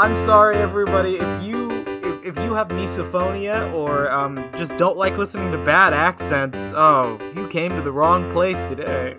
[0.00, 1.16] I'm sorry, everybody.
[1.16, 5.92] If you if, if you have misophonia or um, just don't like listening to bad
[5.92, 9.14] accents, oh, you came to the wrong place today.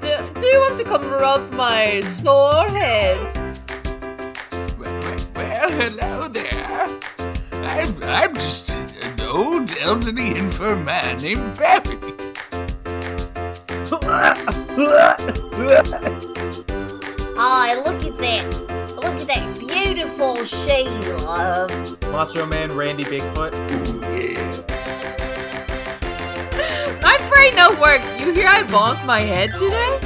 [0.00, 3.18] Do, do you want to come rub my sore head?
[4.76, 5.00] Well,
[5.36, 6.88] well, hello there.
[7.52, 11.98] I'm, I'm just an old elderly infirm man named Barry.
[17.38, 18.61] Hi, look at that.
[19.32, 21.66] Look at that beautiful Sheila.
[22.10, 23.52] Macho Man Randy Bigfoot.
[27.02, 28.02] My brain no work.
[28.20, 29.98] You hear I bonk my head today?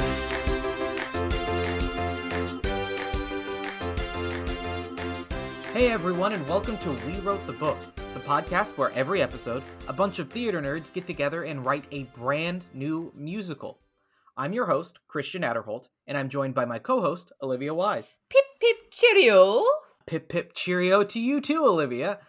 [5.73, 7.77] Hey everyone, and welcome to We Wrote the Book,
[8.13, 12.03] the podcast where every episode, a bunch of theater nerds get together and write a
[12.03, 13.77] brand new musical.
[14.37, 18.15] I'm your host, Christian Adderholt, and I'm joined by my co-host, Olivia Wise.
[18.29, 19.63] Pip pip cheerio.
[20.05, 22.19] Pip pip cheerio to you too, Olivia.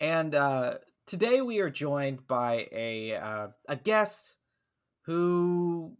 [0.00, 4.38] And uh, today we are joined by a uh, a guest
[5.02, 5.96] who,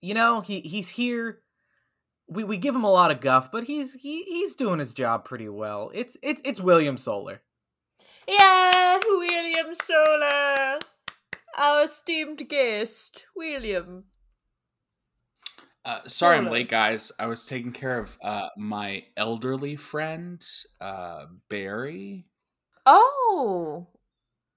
[0.00, 1.40] you know, he he's here.
[2.28, 5.24] We we give him a lot of guff, but he's he he's doing his job
[5.24, 5.90] pretty well.
[5.92, 7.42] It's it's it's William Solar.
[8.28, 10.78] Yeah, William Solar.
[11.58, 14.04] Our esteemed guest, William.
[15.86, 17.12] Uh, sorry I'm late, guys.
[17.16, 20.44] I was taking care of uh, my elderly friend,
[20.80, 22.26] uh, Barry.
[22.84, 23.86] Oh,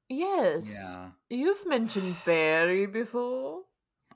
[0.10, 0.74] yes.
[0.74, 1.10] Yeah.
[1.30, 3.62] You've mentioned Barry before.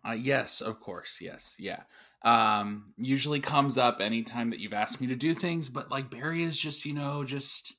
[0.03, 1.19] Uh, yes, of course.
[1.21, 1.55] Yes.
[1.59, 1.83] Yeah.
[2.23, 6.41] Um, usually comes up anytime that you've asked me to do things, but like Barry
[6.41, 7.75] is just, you know, just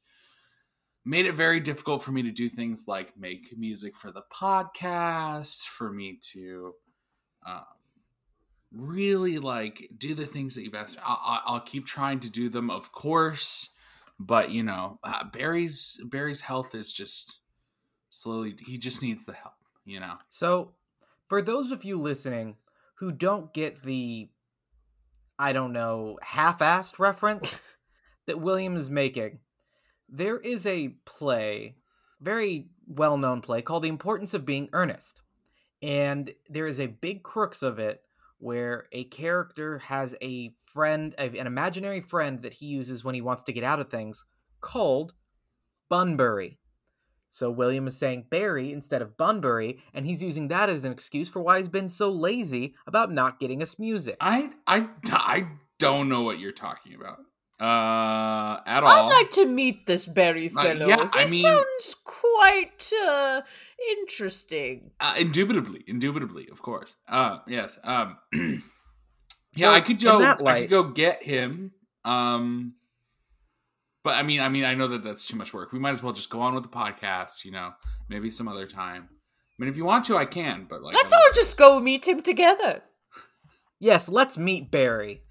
[1.05, 5.63] made it very difficult for me to do things like make music for the podcast,
[5.63, 6.73] for me to
[7.45, 7.65] um,
[8.75, 10.98] really like do the things that you've asked.
[11.05, 13.70] I'll, I'll- I'll keep trying to do them, of course,
[14.19, 17.39] but you know, uh, Barry's Barry's health is just
[18.11, 18.56] slowly.
[18.64, 19.55] He just needs the help.
[19.84, 20.14] You know.
[20.30, 20.73] So,
[21.29, 22.57] for those of you listening
[22.96, 24.30] who don't get the,
[25.39, 27.61] I don't know, half-assed reference
[28.27, 29.40] that William is making,
[30.08, 31.77] there is a play,
[32.20, 35.23] very well-known play called "The Importance of Being Earnest,"
[35.83, 38.04] and there is a big crux of it
[38.45, 43.43] where a character has a friend, an imaginary friend that he uses when he wants
[43.43, 44.27] to get out of things,
[44.61, 45.15] called
[45.89, 46.59] Bunbury.
[47.31, 51.31] So William is saying Barry instead of Bunbury, and he's using that as an excuse
[51.31, 54.19] for why he's been so lazy about not getting us music.
[54.21, 57.21] I I I don't know what you're talking about.
[57.61, 58.89] Uh at all.
[58.89, 60.87] I'd like to meet this Barry Uh, fellow.
[60.89, 63.42] yeah, I he mean- sounds quite uh,
[64.01, 64.91] interesting.
[65.01, 66.97] uh, indubitably, indubitably, of course.
[67.09, 67.79] Uh yes.
[67.85, 68.19] Um
[69.57, 71.73] Yeah, So, I could go that I light- could go get him.
[72.05, 72.75] Um
[74.03, 75.73] but I mean I mean I know that that's too much work.
[75.73, 77.73] We might as well just go on with the podcast, you know.
[78.09, 79.09] Maybe some other time.
[79.11, 82.07] I mean if you want to I can, but like Let's all just go meet
[82.09, 82.83] him together.
[83.79, 85.23] Yes, let's meet Barry.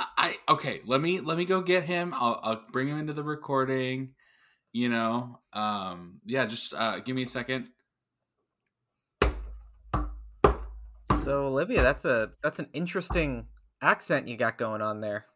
[0.00, 2.14] I, I okay, let me let me go get him.
[2.14, 4.14] I'll I'll bring him into the recording,
[4.72, 5.40] you know.
[5.52, 7.68] Um yeah, just uh give me a second.
[11.22, 13.48] So Olivia, that's a that's an interesting
[13.82, 15.26] accent you got going on there.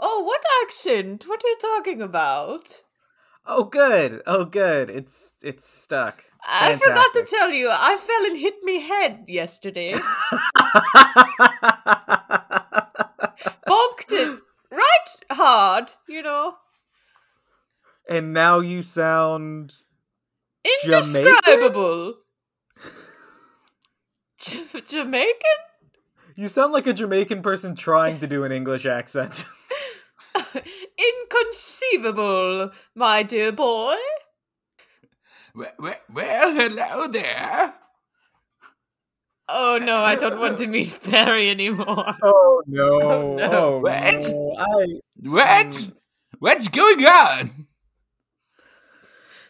[0.00, 1.24] Oh, what accent?
[1.28, 2.82] What are you talking about?
[3.46, 4.22] Oh good.
[4.26, 4.90] Oh good.
[4.90, 6.24] It's it's stuck.
[6.44, 9.92] I forgot to tell you, I fell and hit me head yesterday.
[13.66, 14.40] Bonked it
[14.70, 16.54] right hard, you know.
[18.08, 19.72] and now you sound
[20.84, 22.14] Indescribable.
[24.38, 25.58] J- Jamaican?
[26.36, 29.44] you sound like a Jamaican person trying to do an English accent.
[30.98, 33.96] Inconceivable, my dear boy.
[35.54, 37.74] Well, well, well hello there.
[39.48, 42.16] Oh no, I don't want to meet Barry anymore.
[42.22, 43.00] oh no.
[43.02, 43.52] Oh, no.
[43.52, 44.14] Oh, What?
[44.14, 44.54] no.
[44.58, 44.86] I
[45.22, 45.88] What?
[46.38, 47.50] What's going on?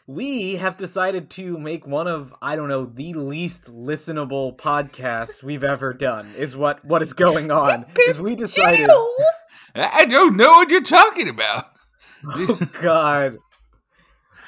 [0.06, 5.64] we have decided to make one of I don't know the least listenable podcast we've
[5.64, 6.32] ever done.
[6.36, 7.86] Is what what is going on?
[8.08, 8.90] Is we decided?
[9.74, 11.66] I don't know what you're talking about.
[12.26, 13.36] Oh God.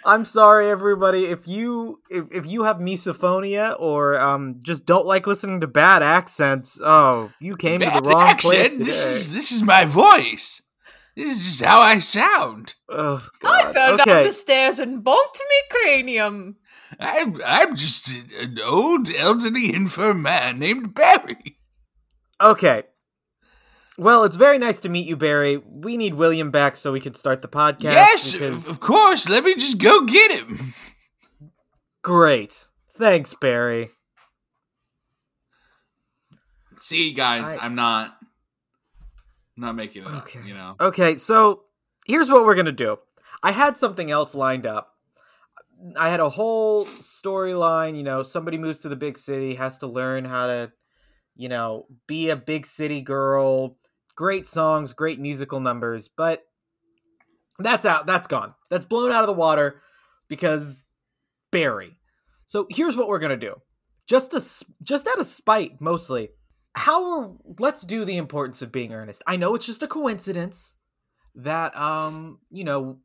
[0.07, 1.25] I'm sorry, everybody.
[1.27, 6.03] If you if, if you have misophonia or um just don't like listening to bad
[6.03, 8.85] accents, oh, you came to the wrong place today.
[8.85, 10.61] This is this is my voice.
[11.17, 12.75] This is how I sound.
[12.89, 13.73] Oh I God.
[13.75, 14.05] fell okay.
[14.05, 16.57] down the stairs and bonked me cranium.
[17.01, 21.59] I'm I'm just an old elderly infirm man named Barry.
[22.41, 22.83] Okay.
[23.97, 25.59] Well, it's very nice to meet you, Barry.
[25.59, 27.83] We need William back so we can start the podcast.
[27.83, 29.29] yes, because- of course.
[29.29, 30.75] Let me just go get him.
[32.03, 32.67] Great.
[32.97, 33.91] Thanks, Barry.
[36.81, 38.17] See, guys, I- I'm not,
[39.57, 40.09] not making it.
[40.09, 40.41] up, Okay.
[40.45, 40.77] you know.
[40.81, 41.65] Okay, so
[42.07, 42.99] here's what we're gonna do.
[43.43, 44.91] I had something else lined up.
[45.97, 47.97] I had a whole storyline.
[47.97, 50.73] You know, somebody moves to the big city, has to learn how to,
[51.37, 53.77] you know, be a big city girl.
[54.17, 56.45] Great songs, great musical numbers, but
[57.59, 58.07] that's out.
[58.07, 58.55] That's gone.
[58.71, 59.83] That's blown out of the water
[60.29, 60.81] because
[61.51, 61.99] Barry.
[62.47, 63.57] So here's what we're gonna do.
[64.07, 66.31] Just to, just out of spite, mostly.
[66.77, 69.23] How are let's do the importance of being earnest.
[69.27, 70.75] I know it's just a coincidence
[71.37, 72.99] that um you know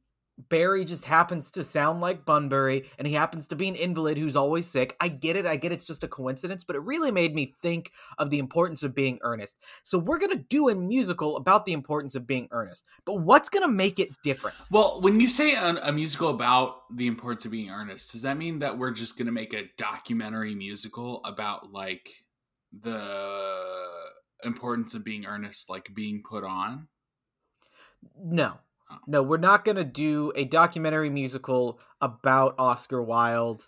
[0.48, 4.38] Barry just happens to sound like Bunbury and he happens to be an invalid who's
[4.38, 4.96] always sick.
[5.00, 5.46] I get it.
[5.46, 8.84] I get it's just a coincidence, but it really made me think of the importance
[8.84, 9.58] of being earnest.
[9.84, 12.86] So we're going to do a musical about the importance of being earnest.
[13.06, 14.56] But what's going to make it different?
[14.72, 18.38] Well, when you say a, a musical about the importance of being earnest, does that
[18.38, 22.10] mean that we're just going to make a documentary musical about like
[22.72, 23.50] the
[24.44, 26.88] importance of being earnest, like being put on?
[28.18, 28.60] No.
[29.08, 33.68] No, we're not going to do a documentary musical about Oscar Wilde.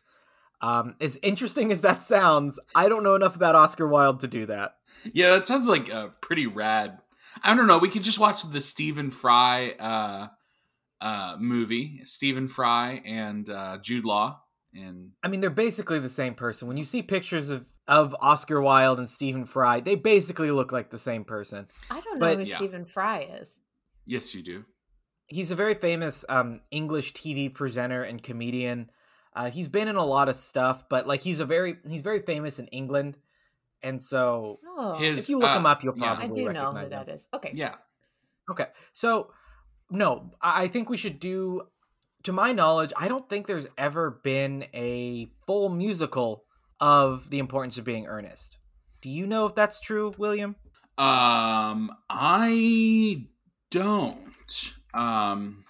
[0.62, 4.46] Um, as interesting as that sounds, I don't know enough about Oscar Wilde to do
[4.48, 4.76] that.
[5.14, 7.00] Yeah, that sounds like a pretty rad.
[7.44, 7.78] I don't know.
[7.80, 10.28] We could just watch the Stephen Fry uh,
[11.00, 12.02] uh, movie.
[12.06, 14.42] Stephen Fry and uh, Jude Law.
[14.74, 16.68] And I mean, they're basically the same person.
[16.68, 20.90] When you see pictures of, of Oscar Wilde and Stephen Fry, they basically look like
[20.92, 21.68] the same person.
[21.90, 22.58] I don't know But- who Yeah.
[22.58, 23.62] Stephen Fry is.
[24.06, 24.66] yes, you do.
[25.34, 28.92] He's a very famous um, English TV presenter and comedian.
[29.34, 32.20] Uh, he's been in a lot of stuff, but like he's a very he's very
[32.22, 33.18] famous in England,
[33.82, 36.16] and so Oh, His- if you look uh, him up, you'll probably yeah.
[36.16, 37.06] probably I do know who recognize him.
[37.06, 37.28] that is.
[37.34, 37.52] Okay.
[37.54, 37.76] Yeah.
[38.50, 38.66] Okay.
[38.92, 39.32] So,
[39.90, 41.62] no, I I think we should do,
[42.24, 46.44] to my knowledge, I don't think there's ever been a full musical
[46.82, 48.58] of the importance of being earnest.
[49.02, 50.56] Do you know if that's true, William?
[50.98, 53.28] Um, I
[53.70, 54.74] don't.
[54.94, 55.64] Um,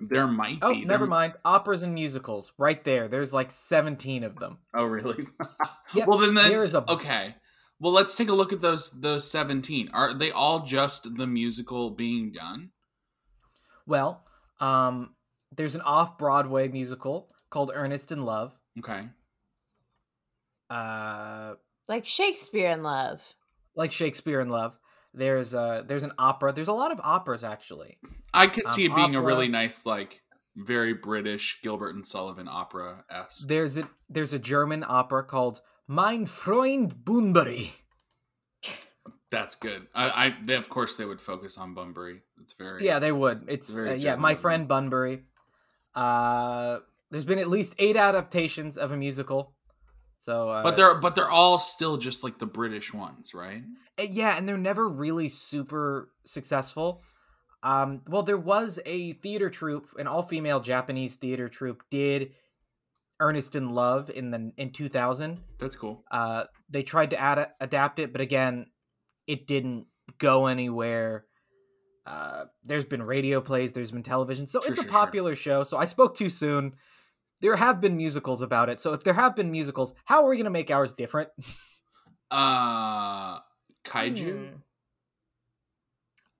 [0.00, 0.84] there might Oh, be.
[0.84, 1.34] never There- mind.
[1.44, 3.08] Operas and musicals, right there.
[3.08, 4.58] There's like 17 of them.
[4.74, 5.26] Oh, really?
[5.94, 7.34] Yep, well, then, then there is a- okay.
[7.80, 9.88] Well, let's take a look at those those seventeen.
[9.94, 12.70] Are they all just the musical being done?
[13.86, 14.24] Well,
[14.60, 15.14] um,
[15.56, 18.58] there's an off-Broadway musical called Ernest in Love.
[18.80, 19.08] Okay.
[20.68, 21.54] Uh,
[21.88, 23.22] Like Shakespeare in Love.
[23.74, 24.76] like Shakespeare in Love.
[25.14, 26.52] There's uh there's an opera.
[26.52, 27.98] There's a lot of operas actually.
[28.34, 30.22] I could Um, see it being a really nice, like
[30.56, 33.44] very British Gilbert and Sullivan opera s.
[33.46, 37.72] There's a there's a German opera called Mein Freund Bunbury.
[39.30, 39.86] That's good.
[39.94, 42.22] I, I they, of course they would focus on Bunbury.
[42.40, 43.44] It's very Yeah, they would.
[43.48, 45.24] It's Very uh, yeah, my friend Bunbury.
[45.94, 46.78] Uh,
[47.10, 49.54] there's been at least eight adaptations of a musical.
[50.18, 53.62] So, uh, but they're but they're all still just like the British ones, right?
[53.98, 57.02] uh, yeah, and they're never really super successful.
[57.62, 62.32] Um, well, there was a theater troupe, an all-female Japanese theater troupe, did
[63.20, 65.40] Ernest in Love in the in 2000.
[65.58, 66.04] That's cool.
[66.10, 68.66] Uh, they tried to ad- adapt it, but again,
[69.26, 69.86] it didn't
[70.18, 71.24] go anywhere.
[72.06, 74.98] Uh, there's been radio plays, there's been television, so Sure, it's a sure, sure.
[75.00, 75.62] popular show.
[75.64, 76.74] So I spoke too soon.
[77.40, 78.80] There have been musicals about it.
[78.80, 81.30] So if there have been musicals, how are we going to make ours different?
[82.30, 83.38] Uh,
[83.86, 84.48] kaiju.
[84.50, 84.56] Hmm.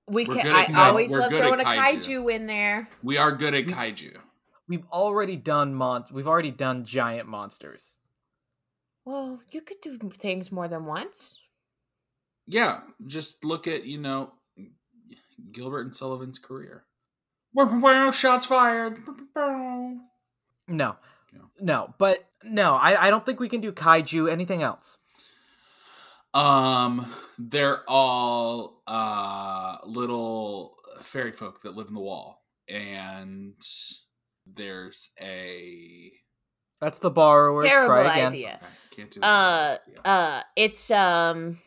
[0.08, 0.52] We We're can.
[0.52, 1.98] I at always we're love throwing a kaiju.
[1.98, 2.88] kaiju in there.
[3.02, 4.16] We are good at kaiju.
[4.66, 7.94] we've already done mon- We've already done giant monsters.
[9.04, 11.38] Well, you could do things more than once.
[12.46, 14.32] Yeah, just look at you know
[15.52, 16.84] Gilbert and Sullivan's career.
[17.54, 18.98] Wow, shots fired.
[20.68, 20.96] No,
[21.60, 24.30] no, but no, I, I don't think we can do kaiju.
[24.30, 24.98] Anything else?
[26.34, 33.54] Um, they're all uh little fairy folk that live in the wall, and
[34.46, 36.10] there's a
[36.80, 37.68] That's the borrowers.
[37.68, 38.32] Terrible Try again.
[38.32, 38.58] idea.
[38.62, 38.66] okay,
[38.96, 40.08] can't do Uh, that.
[40.08, 41.58] uh, it's um,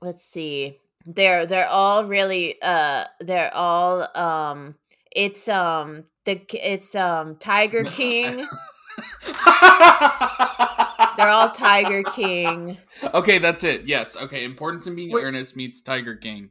[0.00, 0.78] let's see.
[1.06, 4.74] They're they're all really uh, they're all um,
[5.14, 8.46] it's um the it's um Tiger King.
[11.16, 12.78] They're all Tiger King.
[13.14, 13.86] okay, that's it.
[13.86, 14.16] Yes.
[14.16, 14.44] Okay.
[14.44, 15.24] Importance in being Wait.
[15.24, 16.50] earnest meets Tiger King.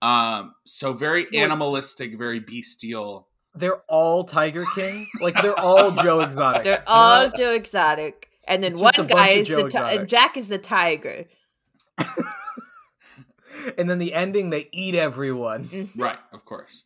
[0.00, 1.34] Um, so very Wait.
[1.34, 3.28] animalistic, very bestial.
[3.54, 5.06] They're all Tiger King.
[5.20, 6.62] Like they're all Joe Exotic.
[6.64, 10.36] They're all Joe Exotic, and then It's one guy is Joe the ti- and Jack
[10.36, 11.24] is the tiger.
[13.78, 15.90] and then the ending they eat everyone.
[15.96, 16.84] right, of course.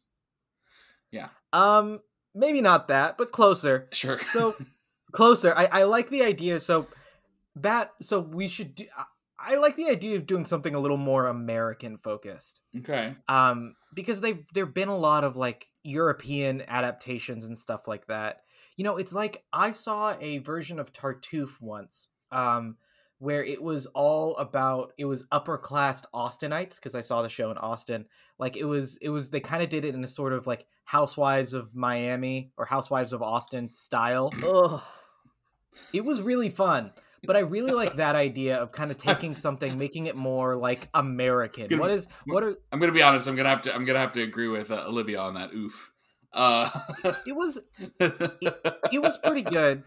[1.11, 1.29] Yeah.
[1.53, 2.01] Um,
[2.35, 3.89] maybe not that, but closer.
[3.93, 4.19] Sure.
[4.31, 4.57] So
[5.13, 5.53] closer.
[5.55, 6.59] I I like the idea.
[6.59, 6.87] So
[7.57, 7.93] bat.
[8.03, 8.85] So we should do.
[8.97, 9.05] I-
[9.45, 12.61] I like the idea of doing something a little more American focused.
[12.79, 13.17] okay.
[13.29, 18.43] um because they've there've been a lot of like european adaptations and stuff like that
[18.77, 22.77] you know it's like i saw a version of tartuffe once um
[23.19, 27.51] where it was all about it was upper class austinites because i saw the show
[27.51, 28.07] in austin
[28.39, 30.67] like it was it was they kind of did it in a sort of like
[30.85, 34.87] housewives of miami or housewives of austin style Oh,
[35.93, 36.93] it was really fun
[37.25, 40.89] but i really like that idea of kind of taking something making it more like
[40.95, 43.27] american Gonna- what is what are I'm gonna be honest.
[43.27, 43.75] I'm gonna have to.
[43.75, 45.53] I'm gonna have to agree with uh, Olivia on that.
[45.55, 45.91] Oof.
[46.33, 46.69] Uh,
[47.27, 47.59] it was
[48.01, 49.83] it was pretty good.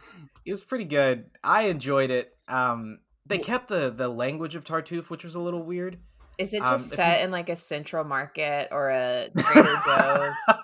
[0.45, 1.25] It was pretty good.
[1.43, 2.31] I enjoyed it.
[2.47, 5.97] Um, they kept the the language of Tartuffe, which was a little weird.
[6.37, 10.55] is it Um, just if set in like a central market or a Trader Joe's?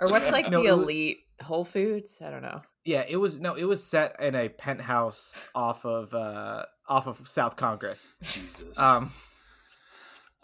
[0.00, 2.18] Or what's like No, the elite Whole Foods?
[2.24, 2.62] I don't know.
[2.84, 7.26] Yeah, it was no, it was set in a penthouse off of uh off of
[7.26, 8.08] South Congress.
[8.22, 8.78] Jesus.
[8.78, 9.10] Um,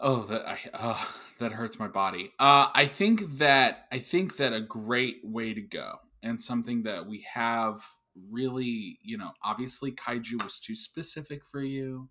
[0.03, 1.05] Oh, that I uh,
[1.37, 2.31] that hurts my body.
[2.39, 7.05] Uh, I think that I think that a great way to go and something that
[7.05, 7.83] we have
[8.29, 12.09] really, you know, obviously kaiju was too specific for you.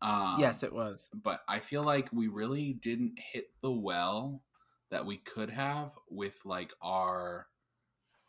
[0.00, 1.10] Um, yes, it was.
[1.12, 4.42] but I feel like we really didn't hit the well
[4.90, 7.46] that we could have with like our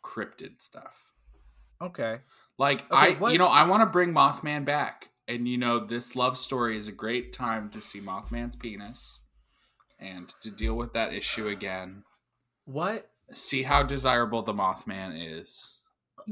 [0.02, 1.04] cryptid stuff.
[1.82, 2.18] Okay.
[2.58, 5.80] Like Okay, I, what- you know, I want to bring Mothman back, and you know,
[5.80, 9.20] this love story is a great time to see Mothman's penis
[9.98, 12.04] and to deal with that issue again.
[12.66, 13.10] What?
[13.32, 15.79] See how desirable the Mothman is.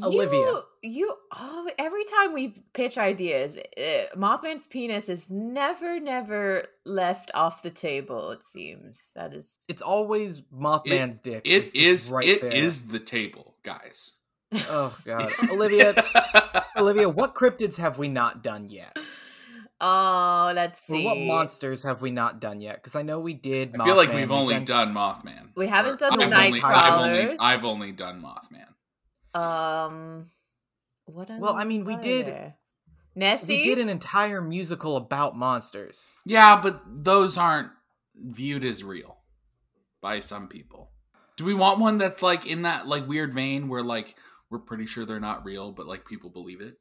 [0.03, 0.39] Olivia.
[0.39, 7.31] You, you oh, every time we pitch ideas, uh, Mothman's penis is never, never left
[7.35, 8.31] off the table.
[8.31, 9.59] It seems that is.
[9.69, 11.43] It's always Mothman's dick.
[11.45, 12.11] It It's is.
[12.11, 12.51] right it there.
[12.51, 14.13] is the table, guys.
[14.53, 15.95] Oh god, Olivia.
[16.77, 18.97] Olivia, what cryptids have we not done yet?
[19.81, 21.05] Oh, let's Or see.
[21.05, 22.77] what monsters have we not done yet?
[22.77, 23.77] Because I know we did.
[23.79, 25.51] I feel like we've only done- done Mothman.
[25.57, 28.67] We haven't Or done the I've only- I've only, I've only done Mothman.
[29.39, 30.31] Um,
[31.07, 31.29] what?
[31.39, 32.55] Well, I mean, we did- there?
[33.15, 33.57] Nessie.
[33.57, 36.05] We did an entire musical about monsters.
[36.25, 37.71] Yeah, but those aren't
[38.15, 39.19] viewed as real
[40.01, 40.91] by some people.
[41.37, 44.15] Do we want one that's like in that like weird vein where like
[44.51, 46.79] we're pretty sure they're not real, but like people believe it?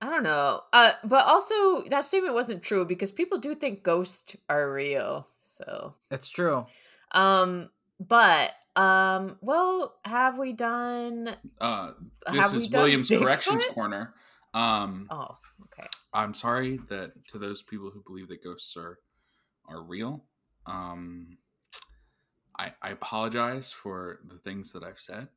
[0.00, 0.62] I don't know.
[0.72, 5.28] Uh, but also that statement wasn't true because people do think ghosts are real.
[5.40, 6.66] So, That's true.
[7.12, 7.70] um,
[8.00, 11.36] but um, well, have we done?
[11.60, 11.92] Uh,
[12.30, 14.14] this is Williams Corrections Corner.
[14.54, 15.88] Um, Oh, okay.
[16.12, 18.98] I'm sorry that to those people who believe that ghosts are
[19.66, 20.24] are real.
[20.66, 21.38] Um,
[22.58, 25.28] I I apologize for the things that I've said,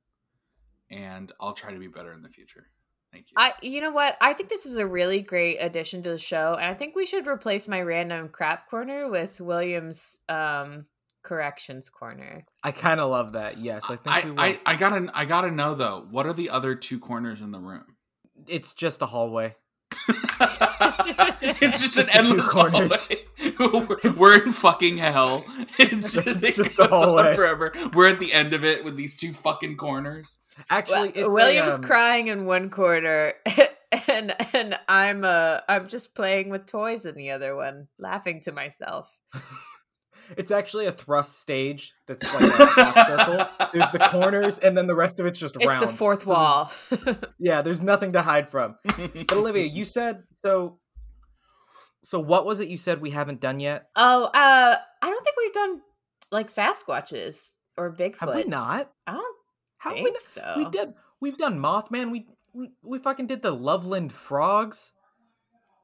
[0.91, 2.67] and I'll try to be better in the future.
[3.13, 3.35] Thank you.
[3.37, 4.17] I, you know what?
[4.19, 7.05] I think this is a really great addition to the show, and I think we
[7.05, 10.85] should replace my random crap corner with Williams' um
[11.25, 12.45] corrections corner.
[12.63, 13.57] I kind of love that.
[13.57, 14.39] Yes, I think I, we will.
[14.39, 16.07] I, I gotta I gotta know though.
[16.09, 17.97] What are the other two corners in the room?
[18.47, 19.55] It's just a hallway.
[21.41, 22.93] it's just an Just the endless corners.
[22.93, 23.21] hallway.
[23.59, 25.43] We're- We're in fucking hell.
[25.77, 27.35] It's just, It's it just a goes on hallway.
[27.35, 27.73] forever.
[27.93, 30.39] We're at the end of it with these two fucking corners.
[30.69, 33.33] Actually, Well, it's William's a, um, crying in one corner,
[34.07, 38.53] and and I'm uh I'm just playing with toys in the other one, laughing to
[38.53, 39.11] myself.
[40.37, 43.67] It's actually a thrust stage that's like a half circle.
[43.73, 45.83] There's the corners, and then the rest of it's just It's round.
[45.83, 47.15] It's the fourth So there's- wall.
[47.39, 48.75] Yeah, there's nothing to hide from.
[48.97, 50.79] But Olivia, you said so.
[52.03, 53.87] So what was it you said we haven't done yet?
[53.95, 55.81] oh, uh, I don't think we've done
[56.31, 58.19] like Sasquatches or Bigfoot.
[58.19, 58.91] Have we not?
[59.07, 59.35] I don't
[59.77, 60.21] How have think we not?
[60.21, 60.53] so.
[60.57, 60.93] We did.
[61.19, 62.11] We've done Mothman.
[62.11, 64.91] We we, we fucking did the Loveland frogs.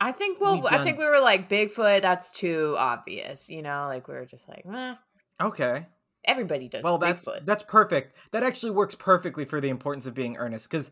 [0.01, 2.01] I think well, We've I think we were like Bigfoot.
[2.01, 3.86] That's too obvious, you know.
[3.88, 4.96] Like we were just like, eh,
[5.39, 5.86] Okay.
[6.25, 6.81] everybody does.
[6.84, 7.46] Well, that's Bigfoot.
[7.46, 8.17] that's perfect.
[8.31, 10.70] That actually works perfectly for the importance of being earnest.
[10.70, 10.89] Because,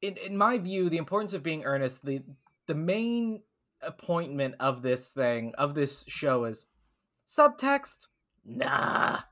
[0.00, 2.22] in in my view, the importance of being earnest, the
[2.66, 3.42] the main
[3.82, 6.64] appointment of this thing of this show is
[7.28, 8.06] subtext.
[8.44, 9.20] Nah.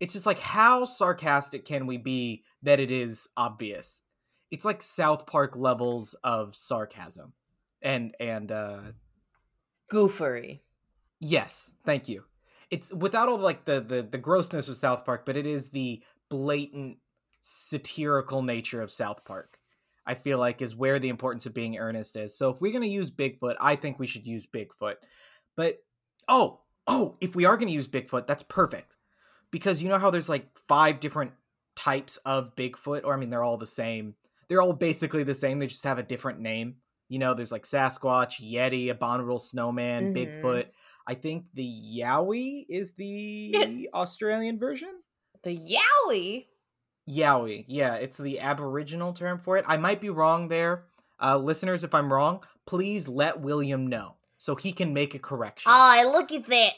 [0.00, 4.00] It's just like how sarcastic can we be that it is obvious?
[4.50, 7.32] It's like South Park levels of sarcasm.
[7.84, 8.80] And and uh
[9.92, 10.60] goofery.
[11.20, 12.24] Yes, thank you.
[12.70, 16.02] It's without all like the the the grossness of South Park, but it is the
[16.28, 16.96] blatant
[17.42, 19.58] satirical nature of South Park.
[20.04, 22.36] I feel like is where the importance of being earnest is.
[22.36, 24.96] So if we're gonna use Bigfoot, I think we should use Bigfoot.
[25.56, 25.78] But
[26.28, 28.96] oh, Oh, if we are going to use Bigfoot, that's perfect.
[29.50, 31.32] Because you know how there's like five different
[31.76, 34.14] types of Bigfoot, or I mean, they're all the same.
[34.48, 35.58] They're all basically the same.
[35.58, 36.76] They just have a different name.
[37.08, 40.42] You know, there's like Sasquatch, Yeti, Abominable Snowman, Mhm.
[40.42, 40.66] Bigfoot.
[41.06, 41.68] I think the
[42.00, 44.90] Yowie is the Australian version.
[45.42, 46.46] The Yowie.
[47.08, 49.64] Yowie, yeah, it's the Aboriginal term for it.
[49.68, 50.86] I might be wrong there.
[51.22, 55.70] Uh, listeners, if I'm wrong, please let William know so he can make a correction.
[55.72, 56.72] Oh, look at that.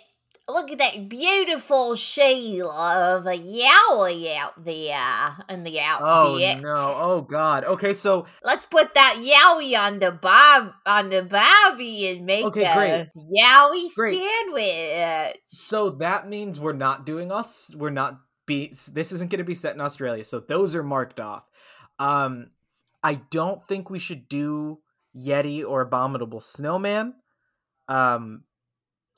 [0.48, 6.62] Look at that beautiful shell of a yowie out there in the oh outfit.
[6.62, 6.94] no!
[6.96, 7.64] Oh god!
[7.64, 12.64] Okay, so Let's put that yowie on the bob on the bobby and make Okay,
[12.64, 13.08] a great.
[13.36, 14.20] yowie Great.
[14.22, 15.36] sandwich.
[15.46, 17.74] so that means we're not doing us.
[17.76, 18.68] We're not be.
[18.92, 20.22] This isn't going to be set in Australia.
[20.22, 21.42] So those are marked off.
[21.98, 22.50] Um,
[23.02, 24.78] I don't think we should do
[25.16, 27.14] Yeti or Abominable Snowman.
[27.88, 28.44] Um,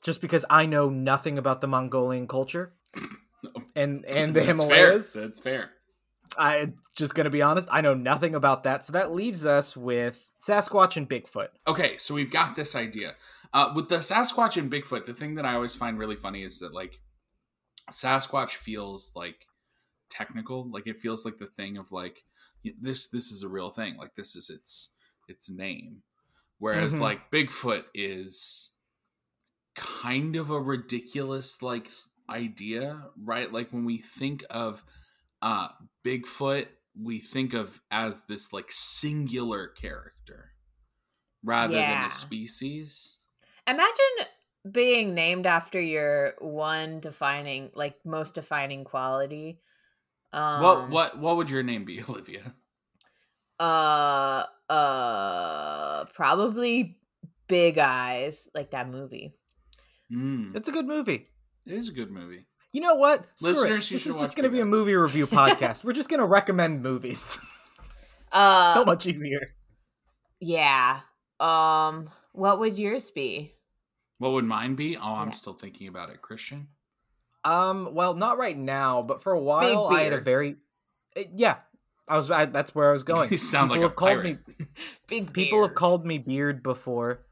[0.03, 2.73] just because I know nothing about the Mongolian culture
[3.75, 5.13] and and the That's Himalayas.
[5.13, 5.21] Fair.
[5.21, 5.69] That's fair.
[6.37, 8.83] I just gonna be honest, I know nothing about that.
[8.85, 11.47] So that leaves us with Sasquatch and Bigfoot.
[11.67, 13.15] Okay, so we've got this idea.
[13.51, 16.59] Uh, with the Sasquatch and Bigfoot, the thing that I always find really funny is
[16.59, 16.99] that like
[17.91, 19.47] Sasquatch feels like
[20.09, 22.23] technical, like it feels like the thing of like
[22.79, 24.91] this this is a real thing, like this is its
[25.27, 26.03] its name.
[26.59, 26.99] Whereas Mhm.
[27.01, 28.69] like Bigfoot is
[29.79, 31.89] kind of a ridiculous like
[32.29, 33.51] idea, right?
[33.51, 34.83] Like when we think of
[35.41, 35.69] uh
[36.05, 36.67] Bigfoot,
[37.01, 40.51] we think of as this like singular character
[41.43, 43.17] rather than a species.
[43.67, 44.27] Imagine
[44.69, 49.61] being named after your one defining, like most defining quality.
[50.33, 52.53] Um, what what what would your name be, Olivia?
[53.59, 56.97] Uh, uh, probably
[57.47, 59.33] Big Eyes, like that movie.
[60.11, 61.27] Mm, It's a good movie.
[61.65, 62.45] it is a good movie.
[62.71, 63.25] You know what?
[63.35, 63.91] Screw Listeners, it.
[63.91, 65.83] you This is just gonna be a movie review podcast.
[65.83, 67.37] We're just gonna recommend movies.
[68.31, 69.41] Uh, so much easier.
[70.39, 71.01] yeah.
[71.39, 73.53] Um, what would yours be?
[74.17, 74.97] What would mine be?
[74.97, 75.33] Oh, I'm Yeah.
[75.33, 76.67] still thinking about it, Christian.
[77.45, 80.57] Um, well, not right now, but for a while, I had a very,
[81.17, 81.57] uh, yeah.
[82.07, 82.29] I was.
[82.29, 83.29] I, that's where I was going.
[83.31, 84.47] You sound People like a have called pirate.
[84.59, 84.65] me.
[85.07, 87.25] Big People have called me Beard before.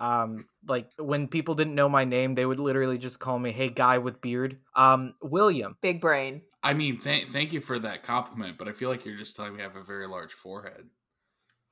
[0.00, 3.68] Um, like when people didn't know my name, they would literally just call me "Hey,
[3.68, 5.76] guy with beard." Um, William.
[5.80, 6.42] Big brain.
[6.62, 9.54] I mean, th- thank you for that compliment, but I feel like you're just telling
[9.56, 10.88] me I have a very large forehead.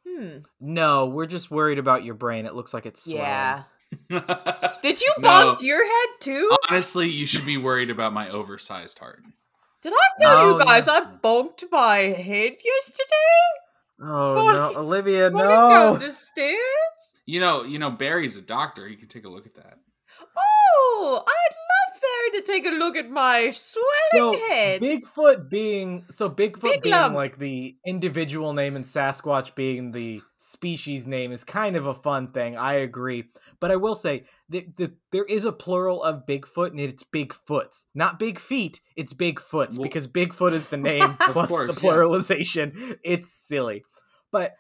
[0.09, 0.39] Hmm.
[0.61, 2.47] No, we're just worried about your brain.
[2.47, 3.21] It looks like it's swelling.
[3.21, 3.63] Yeah.
[4.83, 5.29] Did you No.
[5.29, 6.57] bump your head too?
[6.71, 9.23] Honestly, you should be worried about my oversized heart.
[9.83, 10.93] Did I tell Oh, you guys yeah.
[10.95, 13.45] I bumped my head yesterday?
[14.01, 15.97] Oh Funny- no, Olivia, Running down no.
[15.97, 17.15] the stairs?
[17.27, 18.87] You know, you know, Barry's a doctor.
[18.87, 19.79] He can take a look at that.
[20.37, 24.81] Oh, I'd love Barry to take a look at my swelling So head.
[24.81, 27.15] Bigfoot being so Bigfoot Big being lump.
[27.15, 32.33] like the individual name and Sasquatch being the species name is kind of a fun
[32.33, 32.57] thing.
[32.57, 33.25] I agree,
[33.61, 37.85] but I will say that the, there is a plural of Bigfoot and it's Bigfoots,
[37.95, 38.81] not Big Feet.
[38.97, 41.93] It's Bigfoots Well- because Bigfoot is the name plus course, the yeah.
[41.93, 42.97] pluralization.
[43.05, 43.85] It's silly,
[44.31, 44.55] but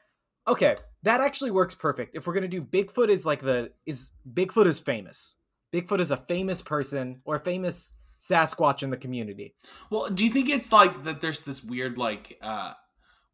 [0.49, 0.77] okay,
[1.07, 2.15] that actually works perfect.
[2.15, 5.37] If we're gonna do Bigfoot is like the is Bigfoot is famous.
[5.73, 9.55] Bigfoot is a famous person or a famous Sasquatch in the community.
[9.91, 11.21] Well, do you think it's like that?
[11.21, 12.73] There's this weird, like, uh,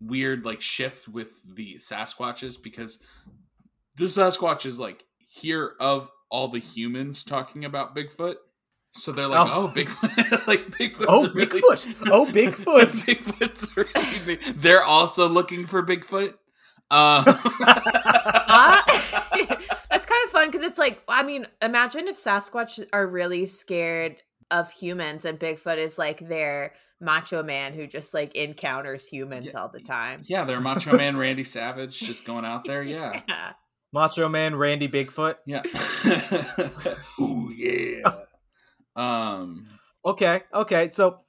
[0.00, 2.98] weird, like, shift with the Sasquatches because
[3.96, 8.36] the Sasquatch is like here of all the humans talking about Bigfoot.
[8.94, 9.64] So they're like, Oh.
[9.64, 12.08] oh, Bigfoot, like Bigfoot's Oh, really- Bigfoot!
[12.10, 13.04] Oh, Bigfoot!
[13.06, 16.34] Bigfoot's really They're also looking for Bigfoot.
[16.92, 18.82] Um, Uh,
[19.90, 24.16] that's kind of fun because it's like, I mean, imagine if Sasquatch are really scared
[24.50, 29.60] of humans and Bigfoot is like their macho man who just like encounters humans Yeah.
[29.60, 30.20] all the time.
[30.26, 32.82] yeah, they're Macho Man Randy Savage just going out there.
[32.82, 33.52] Yeah, Yeah.
[33.92, 35.36] Macho Man Randy Bigfoot.
[35.46, 35.62] yeah.
[37.20, 38.02] Ooh, yeah.
[38.94, 39.66] Um.
[40.04, 40.88] Okay, okay.
[40.90, 41.20] So,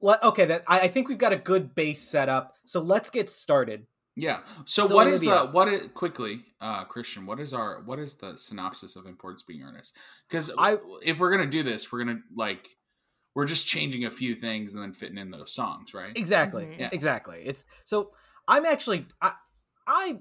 [0.00, 0.44] let okay.
[0.46, 2.54] That I, I think we've got a good base set up.
[2.66, 3.86] So let's get started.
[4.14, 4.40] Yeah.
[4.66, 7.24] So, So, what is Olivia- the what is quickly, uh, Christian?
[7.26, 9.96] What is our what is the synopsis of importance being earnest?
[10.28, 12.68] Because I- if we're gonna do this, we're gonna like
[13.34, 16.14] we're just changing a few things and then fitting in those songs, right?
[16.16, 16.66] Exactly.
[16.66, 16.78] Mhm.
[16.78, 16.88] Yeah.
[16.92, 17.38] Exactly.
[17.44, 18.12] It's so
[18.46, 19.32] I'm actually I
[19.86, 20.18] I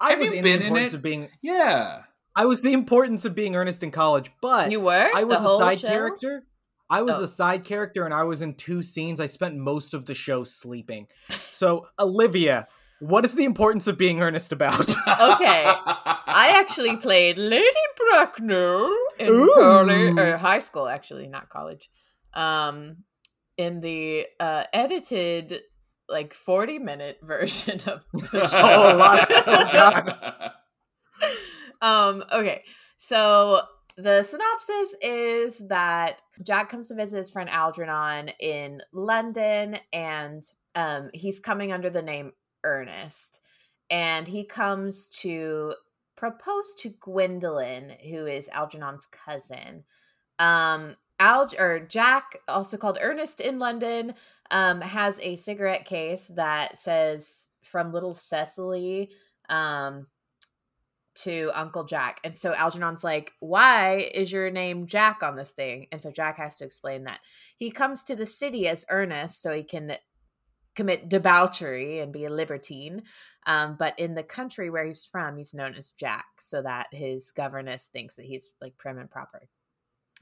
[0.00, 0.96] I Have was in been the importance it?
[0.96, 2.04] of being Yeah.
[2.34, 5.10] I was the importance of being earnest in college, but You were?
[5.14, 5.88] I The was a side show?
[5.88, 6.46] character.
[6.88, 7.24] I was Oh.
[7.24, 9.20] a side character and I was in two scenes.
[9.20, 11.08] I spent most of the show sleeping.
[11.50, 12.66] So, Olivia,
[13.00, 14.88] what is the importance of being earnest about?
[15.08, 15.64] Okay.
[16.30, 17.64] I actually played Lady
[17.96, 19.52] Bracknell in Ooh.
[19.54, 21.90] college, or high school, actually, not college.
[22.34, 22.98] Um,
[23.56, 25.60] in the uh, edited,
[26.08, 28.58] like forty minute version of the show.
[28.60, 30.52] Oh, a lot of- oh, God.
[31.82, 32.62] um, okay,
[32.98, 33.62] so
[33.96, 41.10] the synopsis is that Jack comes to visit his friend Algernon in London, and um,
[41.12, 42.32] he's coming under the name
[42.64, 43.40] Ernest,
[43.90, 45.74] and he comes to
[46.16, 49.84] propose to Gwendolyn, who is Algernon's cousin.
[50.38, 54.14] Um, Alg or Jack, also called Ernest in London,
[54.50, 59.10] um, has a cigarette case that says "From Little Cecily."
[59.48, 60.06] Um,
[61.22, 62.20] to Uncle Jack.
[62.22, 65.88] And so Algernon's like, Why is your name Jack on this thing?
[65.90, 67.20] And so Jack has to explain that.
[67.56, 69.96] He comes to the city as Ernest so he can
[70.78, 73.02] commit debauchery and be a libertine.
[73.46, 77.32] Um, but in the country where he's from, he's known as Jack so that his
[77.32, 79.48] governess thinks that he's like prim and proper.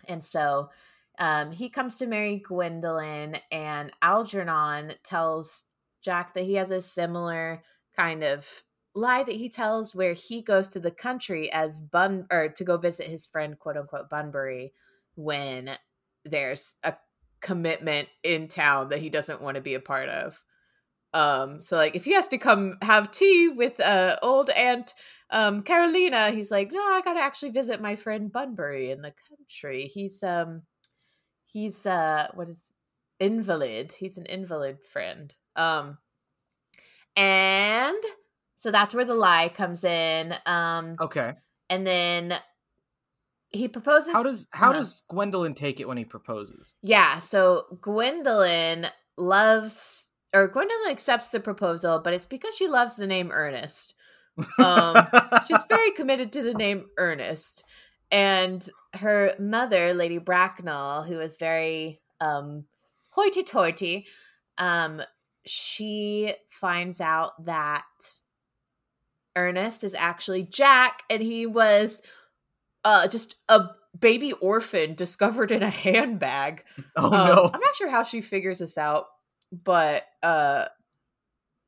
[0.09, 0.71] And so
[1.19, 5.66] um, he comes to marry Gwendolyn, and Algernon tells
[6.03, 7.62] Jack that he has a similar
[7.95, 8.47] kind of
[8.95, 12.79] lie that he tells where he goes to the country as Bun or to go
[12.79, 14.73] visit his friend quote unquote Bunbury
[15.16, 15.77] when
[16.25, 16.95] there's a
[17.42, 20.42] commitment in town that he doesn't want to be a part of.
[21.14, 24.95] Um so like if he has to come have tea with uh old aunt
[25.31, 29.14] um Carolina, he's like, "No, I got to actually visit my friend Bunbury in the
[29.29, 29.85] country.
[29.92, 30.62] He's um
[31.47, 32.73] he's uh what is
[33.21, 33.92] invalid.
[33.92, 35.99] He's an invalid friend." Um
[37.16, 37.97] and
[38.59, 40.35] so that's where the lie comes in.
[40.45, 41.33] Um, Okay.
[41.71, 42.35] and then
[43.51, 44.12] he proposes.
[44.12, 44.81] How does how Uh-huh.
[44.81, 46.75] does Gwendolyn take it when he proposes?
[46.83, 47.19] Yeah.
[47.21, 50.06] So Gwendolyn loves,
[50.37, 53.94] or Gwendolyn accepts the proposal, but it's because she loves the name Ernest.
[54.59, 54.94] Um,
[55.49, 57.64] She's very committed to the name Ernest,
[58.11, 62.64] and her mother, Lady Bracknell, who is very um,
[63.11, 64.07] hoity-toity,
[64.59, 65.01] um,
[65.46, 67.85] she finds out that
[69.37, 72.03] Ernest is actually Jack, and he was
[72.85, 73.68] uh, just a
[73.99, 76.62] baby orphan discovered in a handbag.
[76.96, 77.51] oh Um, no.
[77.55, 79.07] I'm not sure how she figures this out,
[79.64, 80.66] but uh,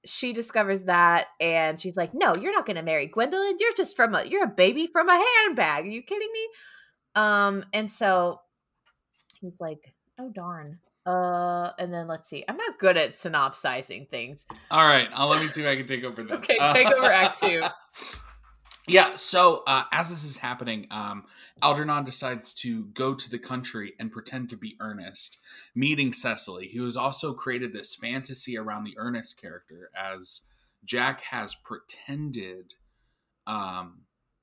[0.05, 3.57] she discovers that, and she's like, "No, you're not going to marry Gwendolyn.
[3.59, 5.85] You're just from a you're a baby from a handbag.
[5.85, 6.48] Are you kidding me?"
[7.14, 8.40] Um, and so
[9.40, 12.44] he's like, "Oh darn." Uh, and then let's see.
[12.48, 14.46] I'm not good at synopsizing things.
[14.70, 16.33] All right, uh, let me see if I can take over this.
[16.38, 17.62] Okay, take over Act Two.
[18.88, 21.24] Yeah, so uh, as this is happening, um,
[21.62, 25.38] Algernon decides to go to the country and pretend to be Ernest,
[25.74, 30.42] meeting Cecily, who has also created this fantasy around the Ernest character, as
[30.85, 32.72] Jack has pretended
[33.46, 34.01] um,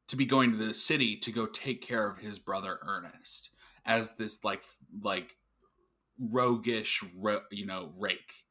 [0.08, 3.50] to be going to the city to go take care of his brother Ernest
[3.86, 4.64] as this like
[5.02, 5.36] like
[6.20, 8.44] roguish, ro- you know, rake.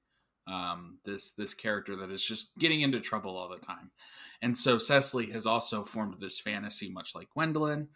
[0.46, 3.90] Um, this this character that is just getting into trouble all the time.
[4.44, 7.88] And so Cecily has also formed this fantasy, much like Gwendolyn.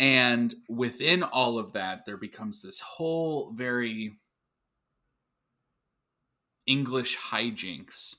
[0.00, 4.18] And within all of that, there becomes this whole very
[6.66, 8.16] English hijinks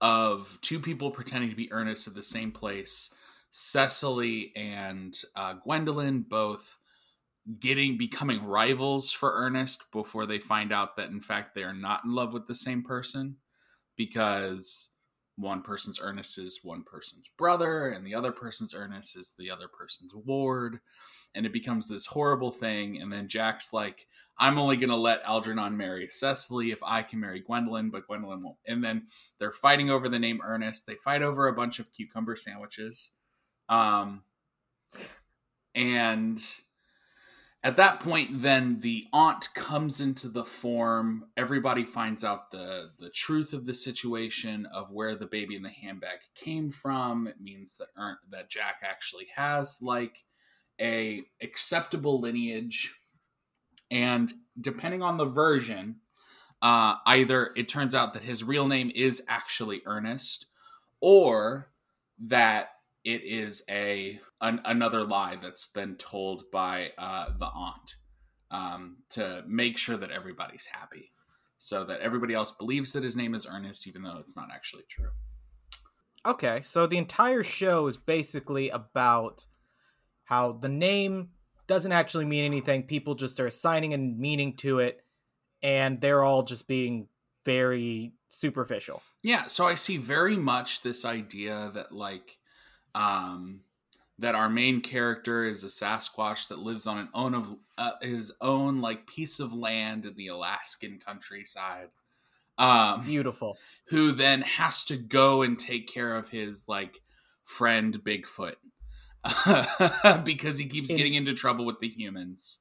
[0.00, 3.12] of two people pretending to be Ernest at the same place.
[3.50, 6.76] Cecily and uh, Gwendolyn both
[7.58, 12.04] getting becoming rivals for Ernest before they find out that in fact they are not
[12.04, 13.38] in love with the same person
[13.96, 14.90] because
[15.38, 19.68] one person's Ernest is one person's brother, and the other person's Ernest is the other
[19.68, 20.80] person's ward.
[21.34, 23.00] And it becomes this horrible thing.
[23.00, 24.06] And then Jack's like,
[24.38, 28.42] I'm only going to let Algernon marry Cecily if I can marry Gwendolyn, but Gwendolyn
[28.42, 28.56] won't.
[28.66, 29.06] And then
[29.38, 30.86] they're fighting over the name Ernest.
[30.86, 33.12] They fight over a bunch of cucumber sandwiches.
[33.68, 34.22] Um,
[35.74, 36.40] and
[37.68, 41.26] at that point then the aunt comes into the form.
[41.36, 45.68] Everybody finds out the the truth of the situation of where the baby in the
[45.68, 47.26] handbag came from.
[47.26, 50.24] It means that Ern- that jack actually has like
[50.80, 52.94] a acceptable lineage.
[53.90, 55.96] And depending on the version
[56.62, 60.46] uh, either it turns out that his real name is actually ernest
[61.02, 61.68] or
[62.18, 62.70] that
[63.08, 67.94] it is a an, another lie that's then told by uh, the aunt
[68.50, 71.10] um, to make sure that everybody's happy,
[71.56, 74.84] so that everybody else believes that his name is Ernest, even though it's not actually
[74.90, 75.08] true.
[76.26, 79.46] Okay, so the entire show is basically about
[80.24, 81.30] how the name
[81.66, 82.82] doesn't actually mean anything.
[82.82, 85.00] People just are assigning a meaning to it,
[85.62, 87.08] and they're all just being
[87.46, 89.02] very superficial.
[89.22, 92.37] Yeah, so I see very much this idea that like
[92.94, 93.60] um
[94.18, 98.32] that our main character is a Sasquatch that lives on an own of uh, his
[98.40, 101.88] own like piece of land in the Alaskan countryside.
[102.58, 103.56] Um, Beautiful.
[103.86, 107.00] who then has to go and take care of his like
[107.44, 108.56] friend Bigfoot
[110.24, 112.58] because he keeps In- getting into trouble with the humans.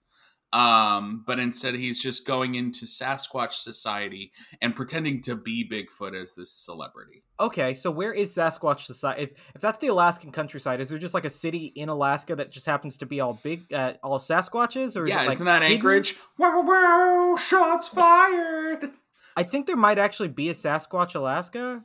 [0.53, 4.31] Um, but instead he's just going into Sasquatch society
[4.61, 7.23] and pretending to be Bigfoot as this celebrity.
[7.39, 9.23] Okay, so where is Sasquatch society?
[9.23, 12.51] If, if that's the Alaskan countryside, is there just like a city in Alaska that
[12.51, 14.95] just happens to be all big, uh, all Sasquatches?
[14.95, 15.77] Or is yeah, it, like, isn't that hidden?
[15.77, 16.15] Anchorage?
[16.37, 18.91] Wow, wow, wow, shots fired.
[19.35, 21.83] I think there might actually be a Sasquatch Alaska,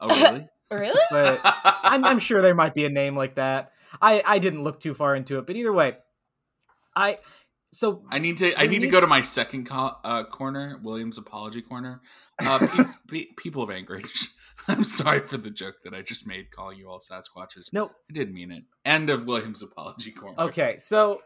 [0.00, 0.48] Oh really?
[0.70, 1.00] Really?
[1.10, 1.40] but
[1.84, 3.70] I'm, I'm sure there might be a name like that.
[4.00, 5.98] I, I didn't look too far into it, but either way,
[6.96, 7.18] I
[7.74, 8.58] so I need to.
[8.60, 12.00] I need to go to my second co- uh, corner, William's apology corner.
[12.40, 14.28] Uh, pe- pe- people of Anchorage,
[14.68, 17.72] I'm sorry for the joke that I just made, calling you all Sasquatches.
[17.72, 18.64] no I didn't mean it.
[18.84, 20.40] End of William's apology corner.
[20.40, 21.20] okay so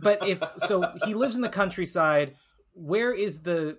[0.00, 2.34] but if so he lives in the countryside
[2.72, 3.78] where is the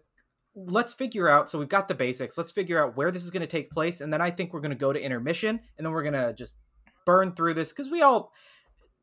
[0.56, 3.42] let's figure out so we've got the basics let's figure out where this is going
[3.42, 5.92] to take place and then i think we're going to go to intermission and then
[5.92, 6.56] we're going to just
[7.06, 8.32] burn through this because we all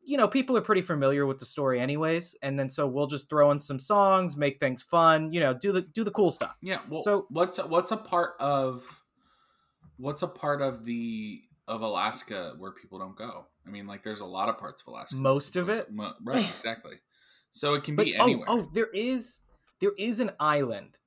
[0.05, 3.29] you know people are pretty familiar with the story anyways and then so we'll just
[3.29, 6.55] throw in some songs make things fun you know do the do the cool stuff
[6.61, 6.79] Yeah.
[6.89, 9.03] Well, So- what's what's a part of
[9.97, 13.45] what's a part of the of Alaska where people don't go?
[13.65, 15.15] I mean, like, there's a lot of parts of Alaska.
[15.15, 15.89] Most of it?
[15.89, 16.45] Mo- right?
[16.55, 16.95] Exactly.
[17.51, 18.45] So it can but be oh, anywhere.
[18.49, 19.39] oh there is
[19.79, 20.97] there is an island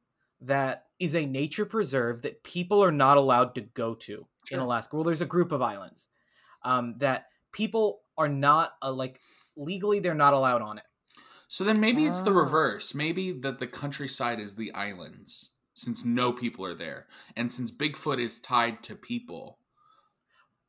[0.41, 4.95] that is a nature preserve that people are not allowed to go to in alaska
[4.95, 6.09] well there's a group of islands
[6.63, 9.21] um, that people are not uh, like
[9.57, 10.85] legally they're not allowed on it
[11.49, 12.33] So then maybe it's the Oh.
[12.33, 12.95] reverse.
[12.95, 18.21] Maybe that the countryside is the islands, since no people are there, and since Bigfoot
[18.21, 19.59] is tied to people,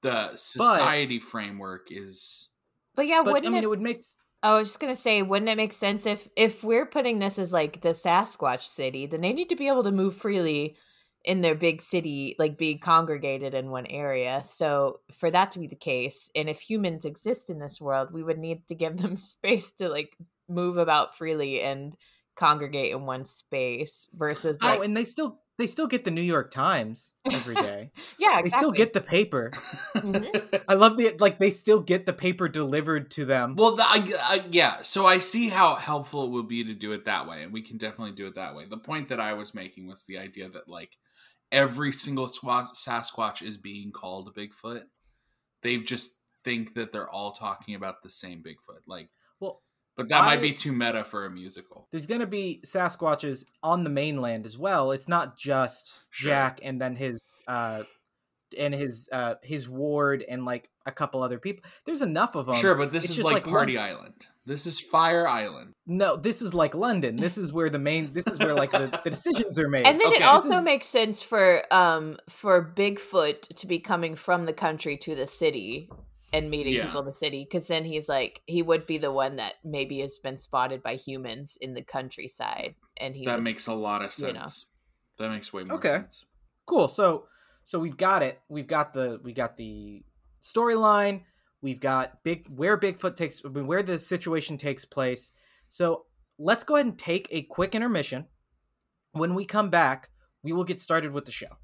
[0.01, 2.49] the society framework is
[2.95, 4.01] But yeah, but wouldn't i mean it, it would make
[4.43, 7.53] I was just gonna say, wouldn't it make sense if if we're putting this as
[7.53, 10.77] like the Sasquatch city, then they need to be able to move freely
[11.23, 14.41] in their big city, like be congregated in one area.
[14.45, 18.23] So for that to be the case, and if humans exist in this world, we
[18.23, 20.15] would need to give them space to like
[20.47, 21.95] move about freely and
[22.37, 26.21] congregate in one space versus like oh and they still they still get the new
[26.21, 29.51] york times every day yeah, they still get the paper
[29.95, 30.61] Mhm.
[30.67, 33.75] i love the like they still get the paper delivered to them well.
[33.75, 37.05] The, I, I, yeah, so I see how helpful it would be to do it
[37.05, 38.65] that way, and we can definitely do it that way.
[38.69, 40.91] The point that I was making was the idea that like
[41.51, 44.83] every single Sasquatch is being called Bigfoot.
[45.61, 49.09] They just think that they're all talking about the same Bigfoot, like.
[49.39, 49.61] well
[49.95, 51.87] But that might be too meta for a musical.
[51.91, 54.91] there's going to be Sasquatches on the mainland as well.
[54.91, 56.31] It's not just Sure.
[56.31, 57.83] Jack and then his uh
[58.57, 61.63] and his uh his ward and like a couple other people.
[61.85, 62.55] There's enough of them.
[62.55, 64.27] Sure, but this it's is like, like Party Lon- Island.
[64.45, 65.73] This is Fire Island.
[65.85, 67.17] No, this is like London.
[67.17, 69.85] This is where the main this is where like the, the decisions are made.
[69.85, 70.15] And then Okay.
[70.17, 74.53] it This also is- makes sense for um for Bigfoot to be coming from the
[74.53, 75.89] country to the city
[76.31, 76.85] and meeting Yeah.
[76.85, 79.99] people in the city because then he's like he would be the one that maybe
[79.99, 84.01] has been spotted by humans in the countryside and he That would- makes a lot
[84.01, 84.39] of you know.
[84.39, 84.65] sense.
[85.19, 85.89] That makes way more Okay.
[85.89, 86.25] sense.
[86.65, 86.87] cool.
[86.87, 87.27] So
[87.67, 88.39] so we've got it.
[88.47, 90.01] We've got the we got the
[90.41, 91.23] storyline.
[91.61, 95.33] We've got big where Bigfoot takes where the situation takes place.
[95.67, 96.05] So
[96.39, 98.27] let's go ahead and take a quick intermission.
[99.11, 100.11] When we come back,
[100.43, 101.57] we will get started with the show.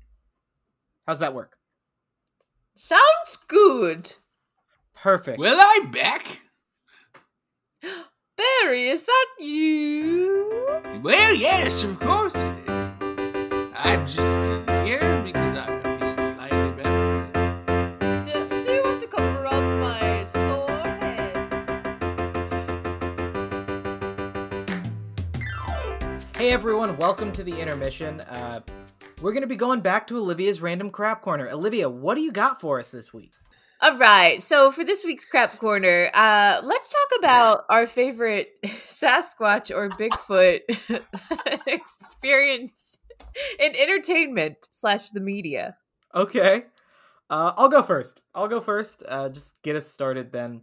[1.08, 1.56] How's that work?
[2.76, 4.16] sounds good.
[4.94, 5.40] Perfect.
[5.40, 6.42] Will I back?
[8.36, 10.82] Barry, is that you?
[11.02, 12.92] Well, yes, of course it is.
[13.74, 14.38] I'm just
[14.86, 15.73] here because I
[26.54, 28.22] everyone, welcome to the intermission.
[28.22, 28.60] Uh,
[29.24, 31.50] we're going to be going back to Olivia's random crap corner.
[31.50, 33.32] Olivia, what do you got for us this week?
[33.82, 34.40] All right.
[34.40, 40.60] So for this week's crap corner, uh, let's talk about our favorite Sasquatch or Bigfoot
[41.68, 43.00] experience
[43.58, 45.76] in entertainment slash the media.
[46.14, 46.66] Okay.
[47.32, 48.22] Uh, I'll go first.
[48.36, 49.02] I'll go first.
[49.08, 50.62] Uh, just get us started then.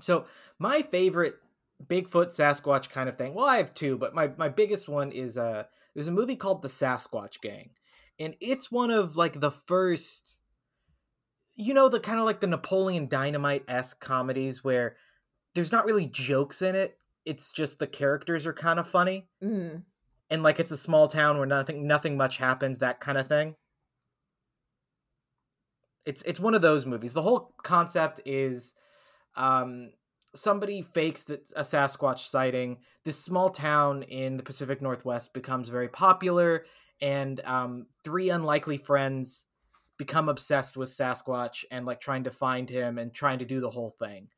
[0.00, 0.26] So,
[0.58, 1.36] my favorite
[1.84, 3.34] Bigfoot Sasquatch kind of thing.
[3.34, 6.62] Well, I have two, but my, my biggest one is uh, there's a movie called
[6.62, 7.70] The Sasquatch Gang.
[8.18, 10.40] And it's one of like the first,
[11.54, 14.96] you know, the kind of like the Napoleon Dynamite esque comedies where
[15.54, 16.98] there's not really jokes in it.
[17.24, 19.82] It's just the characters are kind of funny Mm.
[20.30, 23.56] and like it's a small town where nothing nothing much happens that kind of thing
[26.04, 28.74] it's it's one of those movies the whole concept is
[29.36, 29.90] um,
[30.36, 32.78] somebody fakes that a Sasquatch sighting.
[33.04, 36.64] This small town in the Pacific Northwest becomes very popular,
[37.00, 39.46] and um, three unlikely friends
[39.96, 43.70] become obsessed with Sasquatch and like trying to find him and trying to do the
[43.70, 44.28] whole thing.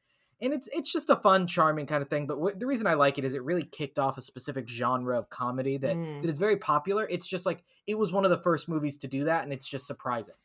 [0.41, 2.27] And it's it's just a fun, charming kind of thing.
[2.29, 5.19] But wh- the reason I like it is it really kicked off a specific genre
[5.19, 6.23] of comedy that, Mm.
[6.23, 7.09] that is very popular.
[7.11, 9.69] It's just like it was one of the first movies to do that, and it's
[9.69, 10.37] just surprising.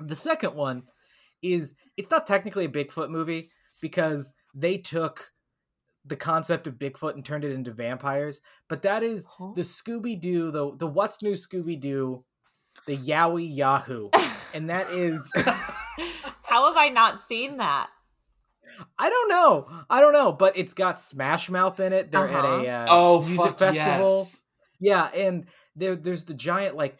[0.00, 0.84] The second one
[1.42, 3.50] is it's not technically a Bigfoot movie
[3.82, 5.32] because they took
[6.06, 9.52] the concept of Bigfoot and turned it into vampires, but that is Huh?
[9.54, 12.24] the Scooby Doo, the the What's New Scooby Doo,
[12.86, 14.08] the Yowie Yahoo,
[14.54, 15.30] and that is
[16.42, 17.90] How have I not seen that?
[18.98, 22.10] I don't know, I don't know, but it's got Smash Mouth in it.
[22.10, 24.18] They're at a uh, oh, music fuck festival.
[24.18, 24.46] yes.
[24.80, 26.96] Yeah, and there there's the giant like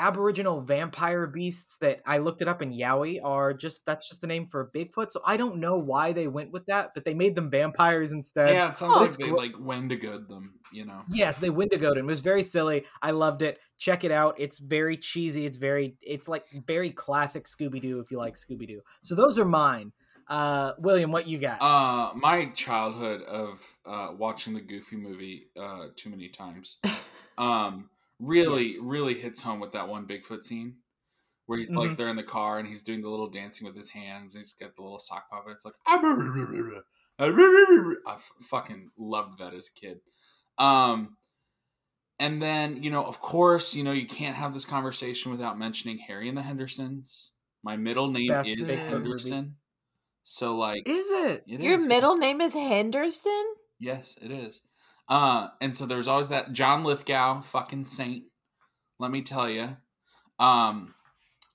[0.00, 4.26] aboriginal vampire beasts that I looked it up in Yowie are just that's just a
[4.26, 5.12] name for Bigfoot.
[5.12, 8.54] So I don't know why they went with that, but they made them vampires instead.
[8.54, 11.02] Yeah, it sounds Oh, like it's they gro- like Wendigoed them, you know.
[11.08, 12.06] Yes, they Wendigoed him.
[12.06, 12.84] It was very silly.
[13.02, 13.58] I loved it.
[13.78, 14.34] Check it out.
[14.38, 15.44] It's very cheesy.
[15.46, 18.80] It's very it's like very classic Scooby Doo if you like Scooby Doo.
[19.02, 19.92] So those are mine.
[20.28, 21.60] Uh William, what you got?
[21.60, 26.76] Uh, my childhood of uh, watching the Goofy movie uh, too many times,
[27.38, 28.80] um, really, Yes.
[28.82, 30.76] really hits home with that one Bigfoot scene
[31.46, 31.76] where he's Mhm.
[31.76, 34.34] like they're in the car and he's doing the little dancing with his hands.
[34.34, 35.52] And he's got the little sock puppet.
[35.52, 35.74] It's like
[37.18, 40.00] I fucking loved that as a kid.
[40.58, 41.16] Um,
[42.18, 45.98] and then you know, of course, you know you can't have this conversation without mentioning
[45.98, 47.32] Harry and the Hendersons.
[47.62, 49.32] My middle name Best is Bigfoot movie.
[49.32, 49.56] Henderson,
[50.24, 51.44] so like is it?
[51.46, 51.86] it Your is.
[51.86, 53.54] middle name is Henderson?
[53.78, 54.62] Yes, it is.
[55.10, 58.24] Uh, and so there's always that John Lithgow, fucking saint.
[59.00, 59.76] Let me tell you.
[60.38, 60.94] Um,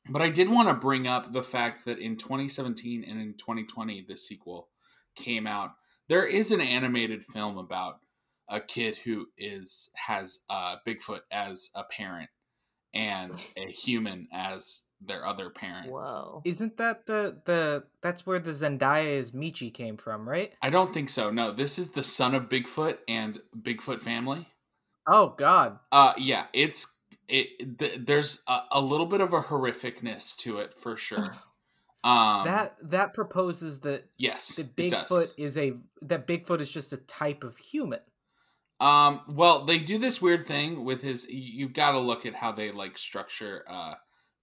[0.09, 4.05] but I did want to bring up the fact that in 2017 and in 2020,
[4.07, 4.67] the sequel
[5.15, 5.71] came out.
[6.09, 8.01] There is an animated film about
[8.49, 12.29] a kid who is has uh, Bigfoot as a parent
[12.93, 15.91] and a human as their other parent.
[15.91, 16.41] Whoa.
[16.45, 20.53] Isn't that the the that's where the Zendaya is Meechee came from, right?
[20.61, 21.29] I don't think so.
[21.29, 24.47] No, this is the son of Bigfoot and Bigfoot family.
[25.07, 25.79] Oh god.
[25.91, 26.87] Uh, yeah, it's
[27.27, 27.79] it.
[27.79, 31.35] Th- there's a, a little bit of a horrificness to it for sure.
[32.03, 35.05] Um, that that proposes that yes, that it does.
[35.05, 37.99] Bigfoot is a that Bigfoot is just a type of human.
[38.79, 41.25] Um, well, they do this weird thing with his.
[41.27, 43.95] You've got to look at how they like structure uh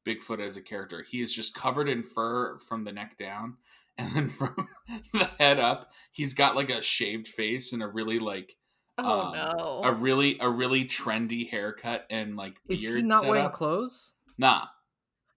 [0.06, 1.04] Bigfoot as a character.
[1.08, 3.56] He is just covered in fur from the neck down,
[3.98, 4.68] and then from
[5.12, 8.56] the head up, he's got like a shaved face and a really like
[8.98, 9.80] Oh um, no.
[9.84, 13.52] a really a really trendy haircut and like Is beard he not wearing setup.
[13.54, 14.12] clothes?
[14.38, 14.66] Nah,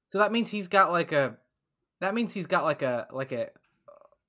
[0.10, 1.38] So that means he's got like a
[2.02, 3.50] that means he's got like a like a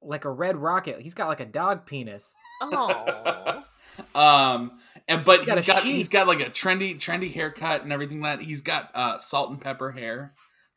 [0.02, 1.00] like a red rocket.
[1.00, 2.34] He's got like a dog penis.
[2.62, 3.62] oh.
[4.14, 6.10] um and but He's got he's a got he's sheep.
[6.12, 9.60] got like a trendy trendy haircut and everything like that he's got uh salt and
[9.60, 10.32] pepper hair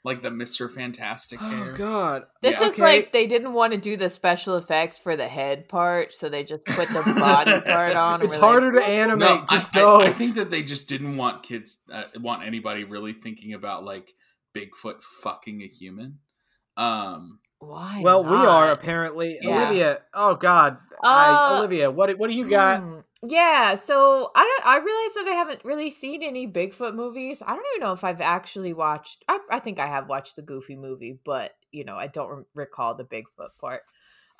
[0.05, 2.23] like the mr fantastic hair Oh god.
[2.41, 2.67] This Yeah.
[2.67, 2.81] is Okay.
[2.81, 6.43] like they didn't want to do the special effects for the head part, so they
[6.45, 8.21] just put the body part on.
[8.21, 9.19] It's were like, harder to animate.
[9.41, 10.01] no, just I, go.
[10.01, 13.83] I, I think that they just didn't want kids uh, want anybody really thinking about
[13.83, 14.13] like
[14.55, 16.19] bigfoot fucking a human
[16.77, 17.99] um Why?
[18.01, 19.49] well, we are apparently Yeah.
[19.65, 19.99] Olivia.
[20.13, 20.77] Oh god.
[21.03, 22.83] I, Uh, Olivia, what what do you got?
[23.21, 24.65] Yeah, so I don't.
[24.65, 27.41] I realized that I haven't really seen any Bigfoot movies.
[27.45, 29.25] I don't even know if I've actually watched.
[29.27, 32.43] I, I think I have watched the Goofy movie, but you know, I don't re-
[32.55, 33.81] recall the Bigfoot part.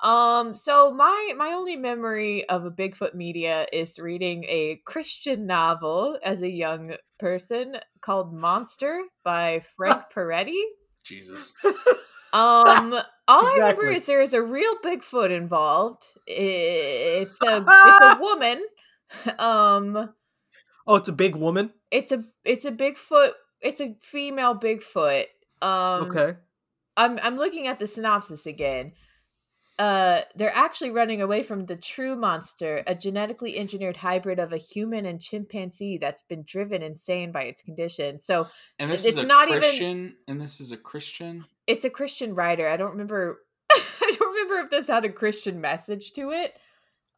[0.02, 6.18] Um, so my my only memory of a Bigfoot media is reading a Christian novel
[6.24, 10.62] as a young person called Monster by Frank Peretti.
[11.04, 11.54] jesus
[12.32, 12.92] Um,
[13.28, 16.04] all I remember is there is a real Bigfoot involved.
[16.26, 18.64] It's a it's a woman.
[19.38, 20.14] Um,
[20.86, 21.72] Oh, it's a big woman.
[21.90, 23.32] it's a it's a Bigfoot.
[23.60, 25.24] It's a female Bigfoot.
[25.60, 26.36] Um, Okay.
[26.96, 28.92] I'm I'm looking at the synopsis again.
[29.80, 34.58] Uh, they're actually running away from the true monster, a genetically engineered hybrid of a
[34.58, 38.20] human and chimpanzee that's been driven insane by its condition.
[38.20, 38.46] So
[38.78, 41.90] and this It's is a not even- christian and this is a christian it's a
[41.90, 42.68] Christian writer.
[42.68, 43.40] I don't remember.
[43.72, 46.52] I don't remember if this had a Christian message to it.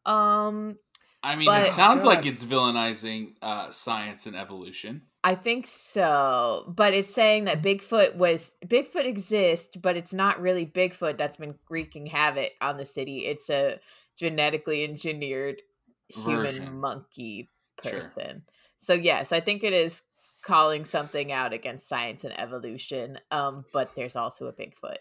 [0.05, 0.77] Um,
[1.23, 2.07] i mean But- it sounds God.
[2.07, 8.15] like it's villainizing uh science and evolution I think so, but it's saying that Bigfoot
[8.15, 13.19] was Bigfoot exists, but it's not really Bigfoot that's been wreaking havoc on the city.
[13.25, 13.79] It's a
[14.17, 15.61] genetically engineered
[16.09, 16.79] human Version.
[16.79, 17.49] monkey
[17.81, 18.01] Sure.
[18.01, 18.43] person.
[18.79, 20.01] So yes, I think it is
[20.41, 23.17] calling something out against science and evolution.
[23.31, 24.97] Um, but there's also a Bigfoot.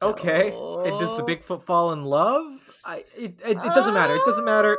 [0.00, 0.48] Okay.
[0.48, 2.44] And does the Bigfoot fall in love?
[2.84, 4.14] I it, it, it doesn't matter.
[4.14, 4.78] It doesn't matter.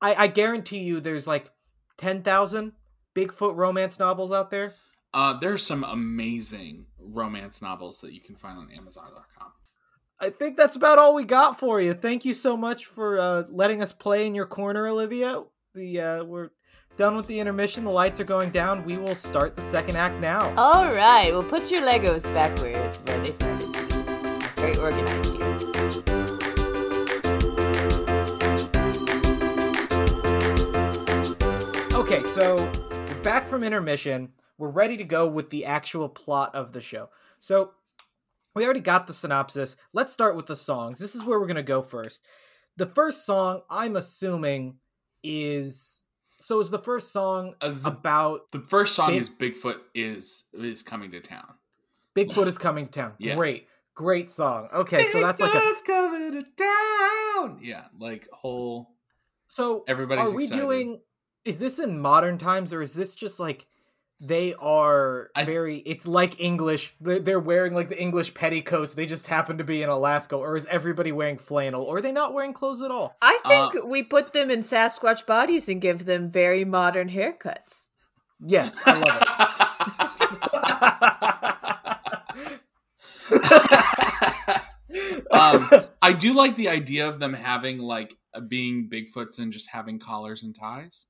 [0.00, 1.50] I, I guarantee you there's like
[1.98, 2.72] 10,000
[3.14, 4.74] Bigfoot romance novels out there.
[5.12, 9.52] Uh, there's some amazing romance novels that you can find on Amazon.com.
[10.20, 11.94] I think that's about all we got for you.
[11.94, 15.42] Thank you so much for uh, letting us play in your corner, Olivia.
[15.74, 16.50] The uh, we're
[16.96, 17.84] done with the intermission.
[17.84, 18.84] The lights are going down.
[18.84, 20.54] We will start the second act now.
[20.56, 21.32] All right.
[21.32, 23.76] Well, put your Legos back where, where they started.
[24.56, 25.44] Very organized here.
[31.94, 32.93] Okay, so we're
[33.24, 34.32] back from intermission.
[34.58, 37.08] We're ready to go with the actual plot of the show.
[37.40, 37.72] So
[38.54, 39.76] we already got the synopsis.
[39.92, 40.98] Let's start with the songs.
[40.98, 42.22] This is where we're going to go first.
[42.76, 44.76] The first song, I'm assuming,
[45.22, 46.02] is
[46.38, 50.44] so is the first song Uh, the, about the first song Big- is Bigfoot is
[50.52, 51.54] is coming to town.
[52.14, 53.12] Bigfoot is coming to town.
[53.18, 53.34] Yeah.
[53.36, 54.68] Great, great song.
[54.72, 57.58] Okay, so that's like a Bigfoot's coming to town.
[57.62, 58.90] Yeah, like whole
[59.46, 59.84] so.
[59.88, 60.60] everybody's are we excited.
[60.60, 61.00] doing?
[61.44, 63.66] Is this in modern times or is this just like?
[64.20, 65.78] They are I- very.
[65.78, 66.94] It's like English.
[67.00, 68.94] They're, they're wearing like the English petticoats.
[68.94, 71.82] They just happen to be in Alaska, or is everybody wearing flannel?
[71.82, 73.16] Or are they not wearing clothes at all?
[73.20, 77.88] I think Uh, we put them in Sasquatch bodies and give them very modern haircuts.
[78.40, 79.28] Yes, I love it.
[85.32, 85.68] um,
[86.02, 88.14] I do like the idea of them having like
[88.48, 91.06] being Bigfoots and just having collars and ties.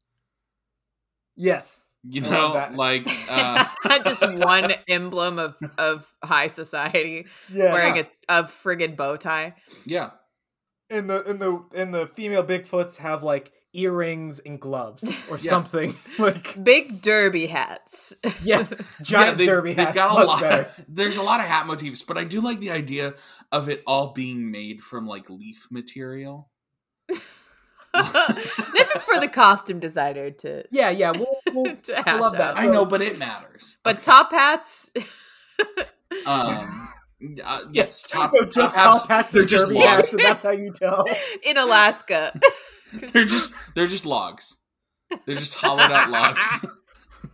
[1.37, 3.65] Yes, You I know, like uh,
[4.05, 7.73] Just one emblem of, of high society yeah.
[7.73, 9.55] wearing a, a friggin' bow tie.
[9.87, 10.11] yeah,
[10.91, 15.51] and the and the and the female Bigfoots have like earrings and gloves or Yeah.
[15.51, 18.15] something like Big derby hats.
[18.45, 19.95] yes, giant they- derby They've hats.
[19.97, 20.41] got a lot.
[20.41, 20.71] better.
[20.89, 23.15] There's a lot of hat motifs, but I do like the idea
[23.51, 26.51] of it all being made from like leaf material.
[28.73, 32.57] this is for the costume designer to, Yeah, yeah, we'll, we'll to I love that.
[32.57, 32.59] out.
[32.59, 33.77] I know, but it matters.
[33.85, 34.03] But Okay.
[34.05, 34.93] top hats,
[36.27, 36.89] um,
[37.45, 39.01] uh, yes, top, No, just top hats.
[39.03, 39.87] top hats they're and just derby logs.
[39.87, 41.05] hats, and that's how you tell.
[41.43, 42.39] in Alaska.
[43.13, 44.57] They're just they're just logs.
[45.27, 46.65] They're just hollowed out logs.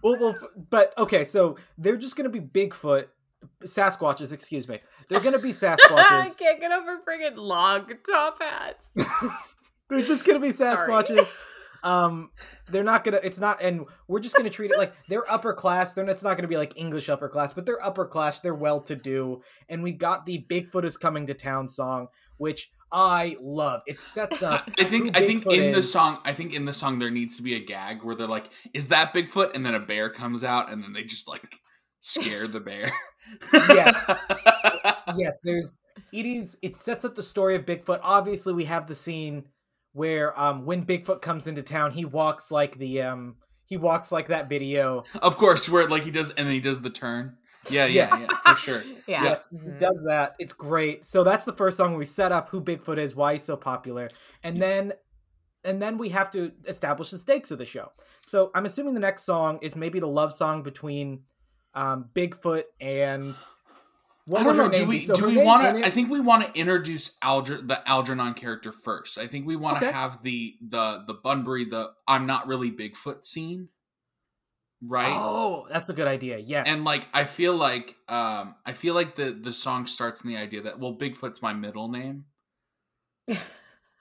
[0.03, 0.35] well, well,
[0.71, 3.07] but okay, so they're just gonna be Bigfoot,
[3.65, 4.33] Sasquatches.
[4.33, 4.81] Excuse me.
[5.09, 5.79] They're gonna be Sasquatches.
[5.91, 8.91] I can't get over friggin' log top hats.
[9.91, 11.27] They're just gonna be Sasquatches.
[11.83, 12.31] Um,
[12.69, 13.21] they're not gonna.
[13.23, 15.95] It's not, and we're just gonna treat it like they're upper class.
[15.95, 18.41] They're it's not gonna be like English upper class, but they're upper class.
[18.41, 22.71] They're well to do, and we've got the Bigfoot is coming to town song, which
[22.93, 23.83] I love.
[23.87, 24.71] It sets up.
[24.79, 27.37] I think I think Bigfoot in the song I think in the song there needs
[27.37, 30.45] to be a gag where they're like, "Is that Bigfoot?" and then a bear comes
[30.45, 31.57] out and then they just like
[32.01, 32.93] scare the bear.
[33.53, 34.11] Yes.
[35.17, 35.79] yes, there's
[36.13, 38.01] it is it sets up the story of Bigfoot.
[38.03, 39.45] Obviously, we have the scene
[39.93, 43.37] where um when Bigfoot comes into town, he walks like the um
[43.67, 45.05] he walks like that video.
[45.23, 47.37] of course, where like he does and then he does the turn.
[47.69, 48.27] Yeah, yeah, Yes.
[48.29, 48.85] yeah, for sure.
[49.07, 49.25] Yeah.
[49.25, 49.79] Yes, he Mhm.
[49.79, 50.35] does that.
[50.39, 51.05] It's great.
[51.05, 54.09] So that's the first song we set up who Bigfoot is, why he's so popular.
[54.43, 54.93] And then
[55.65, 57.93] and then we have to establish the stakes of the show.
[58.25, 61.25] So I'm assuming the next song is maybe the love song between
[61.75, 63.35] um Bigfoot and
[64.31, 64.69] what I don't know.
[64.71, 65.01] Do we?
[65.01, 65.85] So do we want to?
[65.85, 69.19] I think we want to introduce Alger, the Algernon character first.
[69.19, 69.93] I think we want to Okay.
[69.93, 73.69] have the the the Bunbury the I'm not really Bigfoot scene,
[74.83, 75.13] right?
[75.15, 76.39] Oh, that's a good idea.
[76.39, 76.67] Yes.
[76.69, 80.37] and like I feel like um I feel like the the song starts in the
[80.37, 82.25] idea that well Bigfoot's my middle name.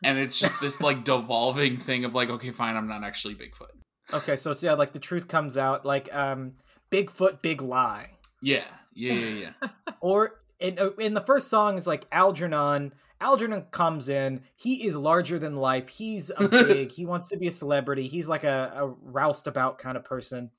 [0.04, 3.72] and it's just this like devolving thing of like okay fine I'm not actually Bigfoot.
[4.14, 6.54] Okay, so it's yeah, like the truth comes out, like um,
[6.92, 8.10] Bigfoot, big lie,
[8.42, 8.64] Yeah.
[9.00, 9.70] Yeah, yeah, yeah.
[10.02, 12.94] or in uh, in the first song is like Algernon.
[13.22, 14.42] Algernon comes in.
[14.56, 15.90] He is larger than life.
[15.90, 16.92] He's a big.
[16.92, 18.08] he wants to be a celebrity.
[18.08, 20.52] He's like a, a roused about kind of person.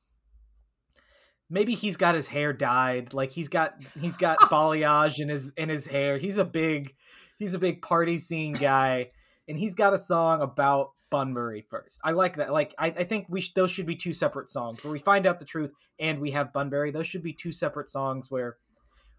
[1.49, 3.13] Maybe he's got his hair dyed.
[3.13, 6.17] Like he's got he's got balayage in his in his hair.
[6.17, 6.95] He's a big
[7.39, 9.11] he's a big party scene guy,
[9.49, 11.99] and he's got a song about Bunbury first.
[12.05, 12.53] I like that.
[12.53, 15.27] Like I, I think we sh- those should be two separate songs where we find
[15.27, 16.91] out the truth and we have Bunbury.
[16.93, 18.57] Those should be two separate songs where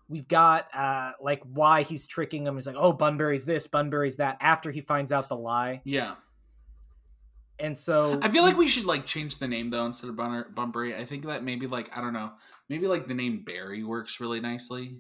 [0.10, 2.56] we've got uh like why he's tricking him.
[2.56, 4.38] He's like, oh, Bunbury's this, Bunbury's that.
[4.42, 6.16] After he finds out the lie, Yeah.
[7.60, 10.96] and so I feel like we should like change the name though instead of Bunbury.
[10.96, 12.32] I think that maybe like I don't know,
[12.70, 14.98] maybe like the name Barry works really nicely.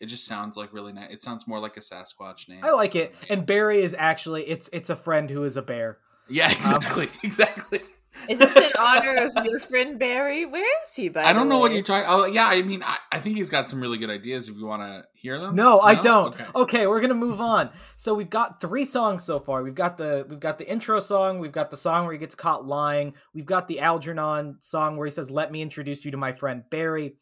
[0.00, 1.12] It just sounds like really nice.
[1.12, 2.64] It sounds more like a Sasquatch name.
[2.64, 3.14] I like it.
[3.28, 5.98] And Barry is actually it's it's a friend who is a bear.
[6.28, 7.80] Yeah, um, exactly, exactly.
[8.28, 10.44] Is this in honor of your friend Barry?
[10.44, 11.08] Where is he?
[11.08, 12.06] By I don't the know what you're talking.
[12.08, 14.48] Oh yeah, I mean, I, I think he's got some really good ideas.
[14.48, 16.34] If you want to hear them, No, I don't.
[16.34, 16.46] Okay.
[16.54, 16.86] Okay.
[16.86, 17.70] we're gonna move on.
[17.96, 19.62] So we've got three songs so far.
[19.62, 21.38] We've got the we've got the intro song.
[21.38, 23.14] We've got the song where he gets caught lying.
[23.34, 26.64] We've got the Algernon song where he says, "Let me introduce you to my friend
[26.70, 27.16] Barry,"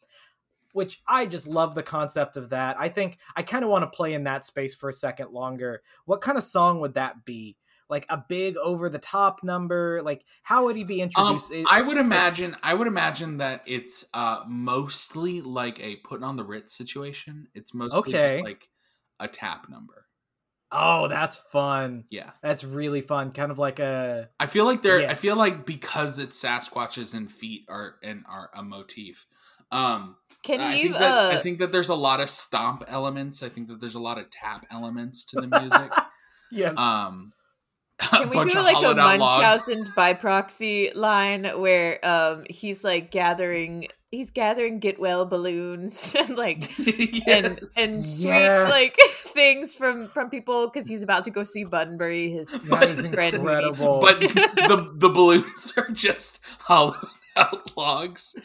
[0.73, 2.75] which I just love the concept of that.
[2.77, 5.81] I think I kind of want to play in that space for a second longer.
[6.05, 7.55] What kind of song would that be?
[7.91, 10.01] Like a big over the top number?
[10.03, 11.51] Like how would he be Um, introduced?
[11.51, 12.55] It- I would imagine.
[12.63, 17.47] I would imagine that it's uh mostly like a putting on the Ritz situation.
[17.53, 18.11] It's mostly Okay.
[18.31, 18.69] just like
[19.19, 20.07] a tap number.
[20.73, 22.05] oh, that's fun.
[22.09, 23.33] Yeah, That's really fun.
[23.33, 24.99] Kind of like a I feel like there.
[24.99, 25.19] I Yes.
[25.19, 29.25] feel like because it's Sasquatches and feet are and are a motif.
[29.69, 30.83] Um, Can I you?
[30.83, 33.43] think that uh, I think that there's a lot of stomp elements.
[33.43, 35.91] I think that there's a lot of tap elements to the music.
[36.51, 36.77] yes.
[36.77, 37.33] um,
[38.09, 39.19] Can we bunch do like a hollowed logs.
[39.19, 46.35] Munchausen's by proxy line where um he's like gathering he's gathering get well balloons and
[46.35, 46.69] like
[47.27, 47.73] and Yes.
[47.77, 48.69] and sweet Yes.
[48.69, 48.95] like
[49.33, 53.35] things from from people because he's about to go see Bunbury his That is friend
[53.35, 54.01] incredible.
[54.01, 56.95] but the the balloons are just hollowed
[57.37, 58.35] out logs.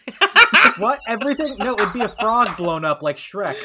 [0.79, 1.01] what?
[1.09, 1.57] Everything?
[1.59, 3.57] No, it'd be a frog blown up like Shrek.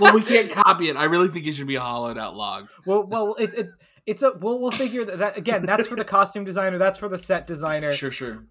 [0.00, 0.96] Well, we can't copy it.
[0.96, 2.68] I really think it should be a hollowed out log.
[2.86, 3.74] Well, well, it's it's
[4.06, 5.62] it's a we'll we'll figure that, that again.
[5.66, 6.78] That's for the costume designer.
[6.78, 7.92] That's for the set designer.
[7.92, 8.44] Sure, sure.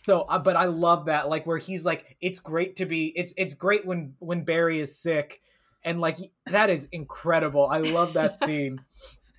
[0.00, 3.06] So, uh, but I love that, like where he's like, it's great to be.
[3.16, 5.40] It's it's great when when Barry is sick,
[5.82, 7.66] and like that is incredible.
[7.66, 8.80] I love that scene.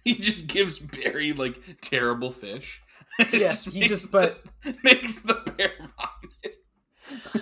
[0.03, 2.81] He just gives Barry like terrible fish.
[3.19, 6.55] It Yes, he makes just- but- the, makes the bear vomit.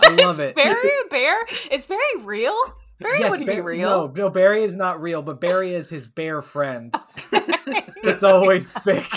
[0.04, 0.56] I love it.
[0.56, 1.36] Barry a bear?
[1.72, 2.56] Is Barry real?
[3.00, 3.90] Barry Yes, wouldn't be real.
[3.90, 6.96] No, no, Barry is not real, but Barry is his bear friend.
[8.06, 9.08] It's always sick.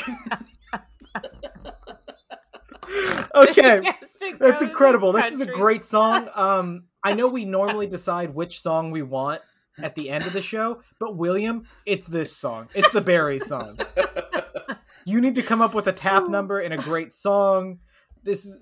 [3.35, 3.83] okay.
[4.01, 5.13] Has to go That's incredible.
[5.13, 6.29] This is a great song.
[6.37, 9.41] Um, I know we normally decide which song we want
[9.83, 12.69] at the end of the show, but William, it's this song.
[12.75, 13.79] It's the Barry song.
[15.05, 17.79] You need to come up with a tap number and a great song.
[18.23, 18.61] This is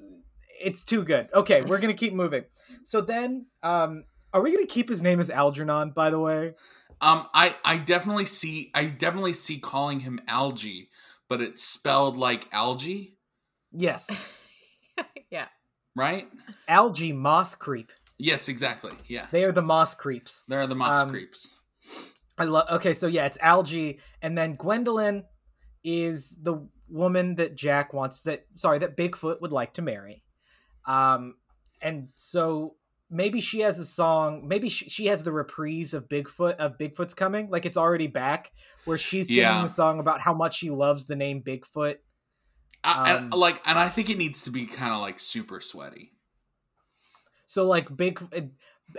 [0.61, 1.29] it's too good.
[1.35, 2.45] Okay, we're gonna keep moving.
[2.85, 4.05] So then, um,
[4.35, 5.91] are we gonna keep his name as Algernon?
[5.91, 6.53] By the way,
[7.01, 10.91] Um, I I definitely see I definitely see calling him algae,
[11.29, 13.17] but it's spelled like algae,
[13.73, 14.11] yes,
[15.31, 15.47] yeah.
[15.97, 16.29] right?
[16.69, 17.91] algae moss creep.
[18.19, 18.93] Yes, exactly.
[19.09, 20.43] Yeah, They are the moss creeps.
[20.49, 21.55] They are the moss Um, creeps.
[22.39, 22.67] I love.
[22.71, 25.25] Okay, so yeah, it's algae, and then Gwendolyn
[25.83, 28.47] is the woman that Jack wants that.
[28.55, 30.23] Sorry, that Bigfoot would like to marry.
[30.87, 31.37] Um,
[31.83, 32.77] and so
[33.15, 34.47] maybe she has a song.
[34.47, 37.49] Maybe she, she has the reprise of Bigfoot of Bigfoot's coming.
[37.49, 38.51] Like it's already back,
[38.85, 39.63] where she's singing Yeah.
[39.63, 41.97] the song about how much she loves the name Bigfoot.
[42.83, 45.61] I, um, and, like, and I think it needs to be kind of like super
[45.61, 46.13] sweaty.
[47.47, 48.21] So like big,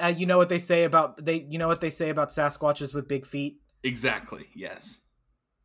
[0.01, 1.45] uh, you know what they say about they.
[1.49, 3.59] You know what they say about Sasquatches with big feet.
[3.84, 4.47] Exactly.
[4.55, 5.01] Yes.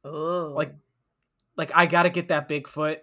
[0.05, 0.53] Oh.
[0.55, 0.75] Like-
[1.57, 2.99] like I gotta get that Bigfoot.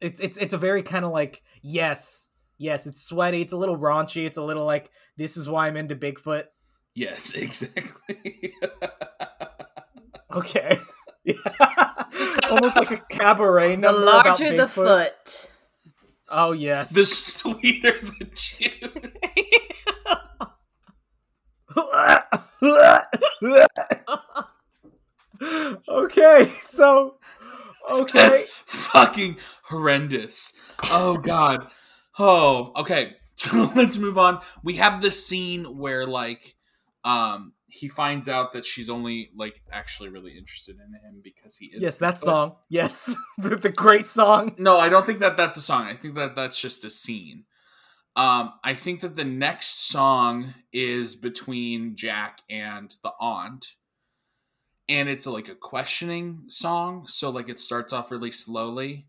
[0.00, 2.28] It's it's it's a very kind of like yes,
[2.60, 2.86] yes.
[2.86, 3.40] It's sweaty.
[3.42, 4.24] It's a little raunchy.
[4.24, 6.44] It's a little like this is why I'm into Bigfoot.
[6.94, 7.34] Yes.
[7.36, 8.54] Exactly.
[10.32, 10.78] Okay,
[12.50, 15.08] almost like a cabaret the number about larger the Bigfoot.
[15.08, 15.50] foot.
[16.28, 16.90] Oh yes.
[16.90, 18.90] the sweeter the juice.
[25.88, 27.16] okay, so
[27.90, 28.28] okay.
[28.28, 30.52] That's fucking horrendous.
[30.90, 31.66] Oh god.
[32.20, 33.14] Oh, okay.
[33.36, 34.42] So let's move on.
[34.62, 36.56] We have this scene where like
[37.04, 41.66] um he finds out that she's only like actually really interested in him because he
[41.68, 42.20] is Yes, that Bigfoot.
[42.24, 42.56] song.
[42.68, 44.54] Yes, the, the great song.
[44.58, 45.86] No, I don't think that that's a song.
[45.86, 47.44] I think that that's just a scene.
[48.14, 53.68] Um, I think that the next song is between Jack and the aunt,
[54.88, 57.06] and it's like a questioning song.
[57.06, 59.06] So like it starts off really slowly,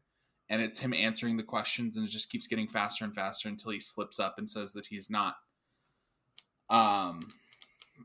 [0.51, 3.71] and it's him answering the questions, and it just keeps getting faster and faster until
[3.71, 5.35] he slips up and says that he's not,
[6.69, 7.21] um,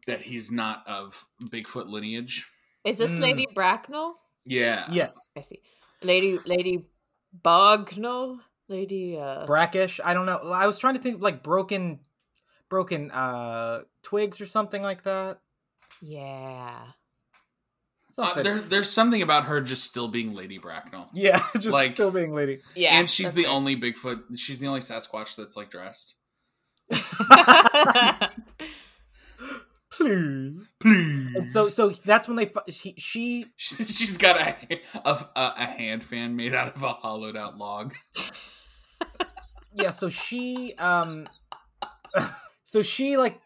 [0.06, 2.46] that he's not of Bigfoot lineage.
[2.84, 3.20] Is this Mm.
[3.20, 4.14] Lady Bracknell?
[4.44, 4.86] Yeah.
[4.90, 5.60] Yes, I see.
[6.02, 6.86] Lady Lady
[7.42, 8.40] Bognell?
[8.68, 10.00] Lady uh brackish.
[10.04, 10.38] I don't know.
[10.52, 12.00] I was trying to think like broken,
[12.68, 15.40] broken uh twigs or something like that.
[16.00, 16.92] Yeah.
[18.18, 21.08] Uh, there, there's something about her just still being Lady Bracknell.
[21.12, 22.60] yeah, just like- still being lady.
[22.74, 22.98] Yeah.
[22.98, 23.52] and she's the fair.
[23.52, 24.22] only Bigfoot.
[24.36, 26.14] She's the only Sasquatch that's like dressed.
[29.92, 30.68] Please.
[30.80, 31.34] Please.
[31.36, 32.50] And so, so that's when they.
[32.70, 34.54] She, she she's got a,
[35.04, 37.94] a a a hand fan made out of a hollowed out log.
[39.74, 41.26] yeah, so she um
[42.68, 43.40] so she like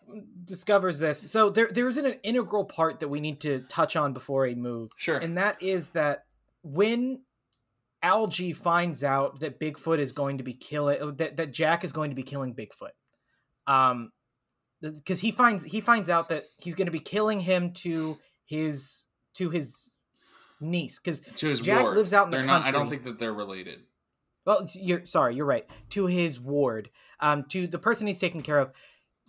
[0.44, 1.30] discovers this.
[1.30, 4.54] So there there is an integral part that we need to touch on before we
[4.54, 4.90] move.
[4.96, 5.18] Sure.
[5.18, 6.24] And that is that
[6.62, 7.20] when
[8.02, 12.10] Algie finds out that Bigfoot is going to be killing that, that Jack is going
[12.10, 12.96] to be killing Bigfoot.
[13.66, 14.10] Um
[14.80, 18.16] because he finds he finds out that he's going to be killing him to
[18.46, 19.04] his
[19.34, 19.92] to his
[20.62, 21.20] niece because
[21.60, 21.96] Jack ward.
[21.98, 23.80] lives out in the They're not, I don't think that they're related.
[24.46, 26.88] well you're sorry you're right to his ward
[27.20, 28.70] um to the person he's taking care of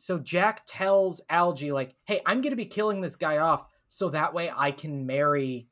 [0.04, 4.34] so jack tells algie like hey i'm gonna be killing this guy off so that
[4.34, 5.68] way i can marry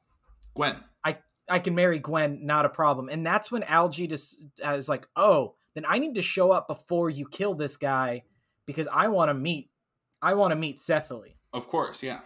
[0.56, 0.76] Gwen.
[1.04, 1.18] i
[1.50, 5.08] I can marry gwen not a problem and that's when algie just uh, is like
[5.16, 8.22] oh then i need to show up before you kill this guy
[8.68, 9.72] because i want to meet
[10.22, 12.20] i want to meet cecily Of course, yeah.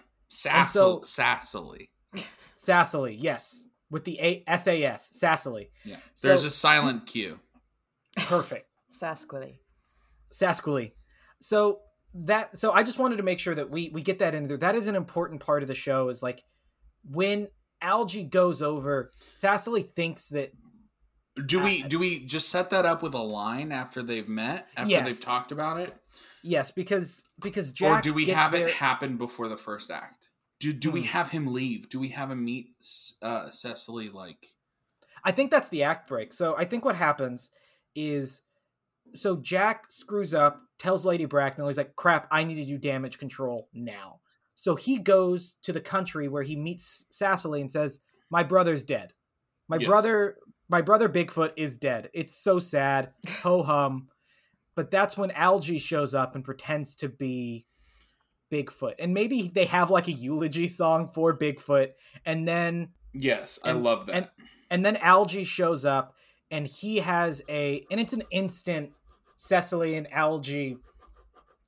[0.49, 1.87] And so- Sassel,
[2.57, 3.15] Sassily.
[3.17, 5.97] yes with the A S A S, sas cecily Yeah.
[6.15, 7.39] So- There's a silent Q.
[8.17, 9.57] perfect Sasquatch.
[10.31, 10.91] Sasquatch.
[11.41, 11.79] So
[12.13, 14.57] that so I just wanted to make sure that we we get that in there.
[14.57, 16.09] That is an important part of the show.
[16.09, 16.43] Is like
[17.09, 17.47] when
[17.81, 20.51] Algie goes over, Cecily thinks that
[21.47, 24.67] Do we Uh, do we just set that up with a line after they've met?
[24.77, 25.05] After Yes.
[25.07, 25.93] they've talked about it?
[26.43, 30.27] yes, because because Jack or do we have there- it happen before the first act?
[30.59, 31.07] Do do we Hmm.
[31.07, 31.89] have him leave?
[31.89, 32.75] Do we have him meet
[33.21, 34.49] uh, Cecily like
[35.25, 36.33] I think that's the act break.
[36.33, 37.49] So I think what happens
[37.95, 38.41] is
[39.13, 43.17] so Jack screws up, tells Lady Bracknell, he's like, crap, I need to do damage
[43.17, 44.19] control now.
[44.55, 47.99] So he goes to the country where he meets Cecily and says,
[48.29, 49.13] My brother's dead.
[49.67, 49.87] My Yes.
[49.87, 50.37] brother
[50.69, 52.09] my brother Bigfoot is dead.
[52.13, 53.11] It's so sad.
[53.43, 54.07] Ho hum.
[54.75, 57.65] But that's when Algie shows up and pretends to be
[58.51, 58.93] Bigfoot.
[58.99, 61.91] And maybe they have like a eulogy song for Bigfoot.
[62.25, 64.15] And then Yes, I love that.
[64.15, 64.29] and-
[64.69, 66.15] and then Algie shows up
[66.49, 68.91] and he has a and it's an instant
[69.37, 70.77] Cecily and Algie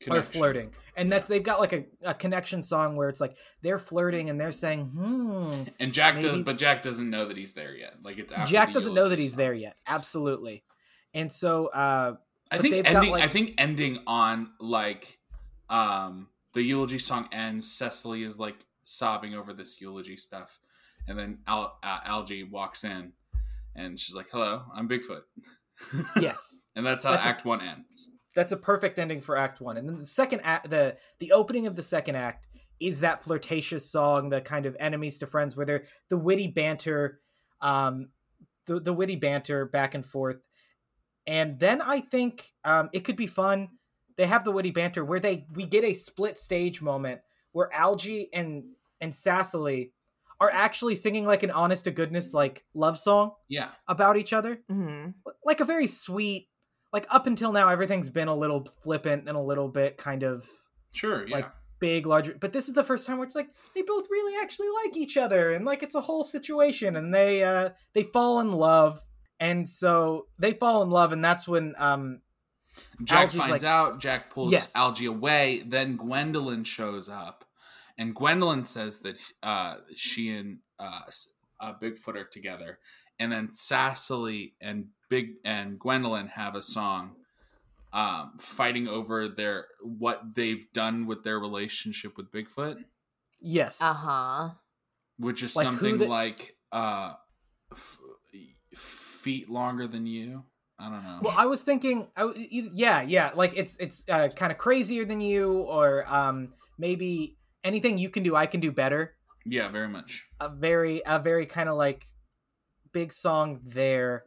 [0.10, 0.74] are flirting.
[0.98, 4.40] And that's they've got like a, a connection song where it's like they're flirting and
[4.40, 5.64] they're saying, hmm.
[5.80, 7.96] And Jack does but Jack doesn't know that he's there yet.
[8.04, 9.38] Like it's after Jack doesn't know that he's song.
[9.40, 9.76] there yet.
[9.88, 10.64] Absolutely.
[11.14, 12.16] And so uh
[12.52, 13.14] I think got, ending.
[13.16, 15.18] I think ending on like,
[15.70, 17.72] um, the eulogy song ends.
[17.72, 20.60] Cecily is like sobbing over this eulogy stuff,
[21.08, 23.12] and then Al- uh, Algie walks in,
[23.76, 25.22] and she's like, "Hello, I'm Bigfoot,"
[26.22, 26.60] yes.
[26.76, 28.10] And that's how That's a- Act One ends.
[28.36, 29.78] That's a perfect ending for act 1.
[29.78, 32.48] And then the second act the the opening of the second act
[32.82, 37.22] is that flirtatious song, the kind of enemies to friends where they're the witty banter
[37.62, 38.10] um
[38.66, 40.38] the the witty banter back and forth.
[41.26, 43.70] And then I think um it could be fun.
[44.18, 47.22] They have the witty banter where they we get a split stage moment
[47.54, 48.66] where Algie and
[49.00, 49.94] and Cecily
[50.42, 54.60] are actually singing like an honest to goodness like love song Yeah, about each other
[54.70, 55.12] hmm
[55.46, 56.50] like a very sweet
[56.96, 60.48] like up until now everything's been a little flippant and a little bit kind of
[60.94, 61.28] sure.
[61.28, 64.06] Yeah, Like, big larger but this is the first time where it's like they both
[64.10, 68.04] really actually like each other and like it's a whole situation and they uh they
[68.04, 69.04] fall in love
[69.42, 72.22] and so they fall in love and that's when um
[73.04, 74.00] Jack Algie's finds like- out.
[74.00, 74.72] Jack pulls Yes.
[74.76, 75.64] Algie away.
[75.66, 77.46] Then Gwendolyn shows up,
[77.98, 81.02] and Gwendolyn says that uh, she and uh,
[81.62, 82.80] uh, Bigfoot are together.
[83.18, 87.16] And then Cecily and Big and Gwendolyn have a song,
[87.94, 92.84] um, fighting over their what they've done with their relationship with Bigfoot,
[93.40, 94.50] yes Uh huh.
[95.18, 97.14] which is Like something the- like uh,
[97.72, 98.00] f-
[98.76, 100.44] feet longer than you.
[100.78, 101.20] I don't know.
[101.22, 104.58] well i was thinking I, w- e- yeah yeah like it's it's uh, kind of
[104.58, 109.70] crazier than you or um maybe anything you can do i can do better yeah,
[109.70, 110.26] very much.
[110.42, 112.04] a very a very kind of like
[112.92, 114.26] big song there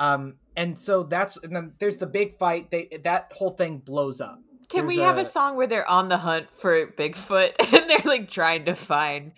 [0.00, 2.70] um and so that's and then there's the big fight.
[2.72, 4.40] They that whole thing blows up.
[4.68, 7.88] Can There's we have a a- song where they're on the hunt for Bigfoot and
[7.90, 9.32] they're like trying to find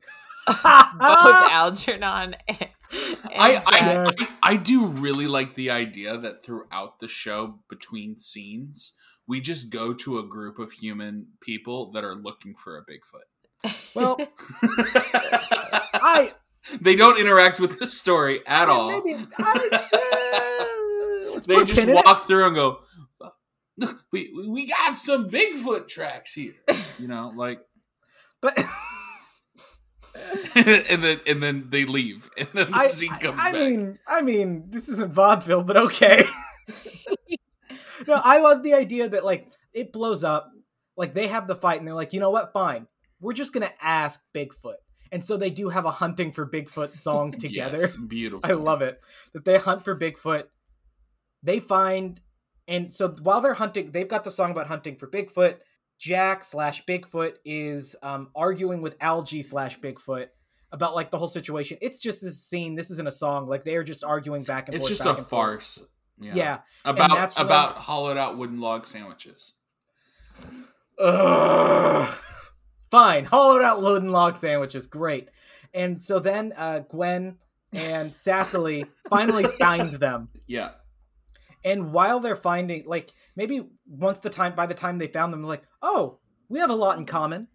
[0.46, 0.60] both
[1.00, 7.08] Algernon and, and I, I, I I do really like the idea that throughout the
[7.08, 8.92] show, between scenes,
[9.26, 13.74] we just go to a group of human people that are looking for a Bigfoot.
[13.94, 14.18] well
[15.94, 16.32] i
[16.80, 18.88] they don't interact with the story at all.
[18.88, 19.68] maybe I,
[21.36, 22.04] uh, they just in it.
[22.04, 22.80] walk through and go,
[23.76, 26.54] "Look, we we got some Bigfoot tracks here."
[26.98, 27.60] You know, like,
[28.40, 28.56] but
[30.54, 33.52] and then and then they leave, and then the I, scene I, I back.
[33.52, 36.24] mean i mean this isn't vaudeville but okay
[38.06, 40.52] no i love the idea that like it blows up
[40.96, 42.86] like they have the fight and they're like you know what fine
[43.20, 44.76] we're just gonna ask bigfoot
[45.14, 48.50] and so they do have a hunting for bigfoot song together Yes, beautiful.
[48.50, 49.00] I love it
[49.32, 50.44] that they hunt for Bigfoot.
[51.42, 52.20] They find
[52.66, 55.56] and so while they're hunting, they've got the song about hunting for Bigfoot.
[55.98, 60.28] Jack slash Bigfoot is um, arguing with Algie slash Bigfoot
[60.72, 61.78] about like the whole situation.
[61.82, 62.74] It's just this scene.
[62.74, 63.46] This isn't a song.
[63.46, 64.92] Like they are just arguing back and It's forth.
[64.92, 65.78] It's just a farce.
[66.18, 66.34] Yeah.
[66.34, 66.58] Yeah.
[66.84, 69.52] About about hollowed out wooden log sandwiches.
[70.98, 72.16] Ugh.
[72.94, 73.24] Fine.
[73.24, 74.86] Hollowed out load and log sandwiches.
[74.86, 75.28] Great.
[75.72, 77.38] And so then uh, Gwen
[77.72, 80.28] and Cecily finally find them.
[80.46, 80.70] Yeah.
[81.64, 85.42] And while they're finding, like, maybe once the time, by the time they found them,
[85.42, 87.48] like, oh, we have a lot in common.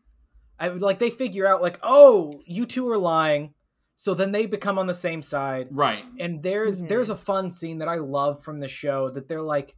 [0.59, 3.53] I like, they figure out, like, oh, you two are lying.
[3.95, 5.67] So then they become on the same side.
[5.71, 6.03] Right.
[6.19, 6.89] And there's Mhm.
[6.89, 9.75] there's a fun scene that I love from the show that they're like,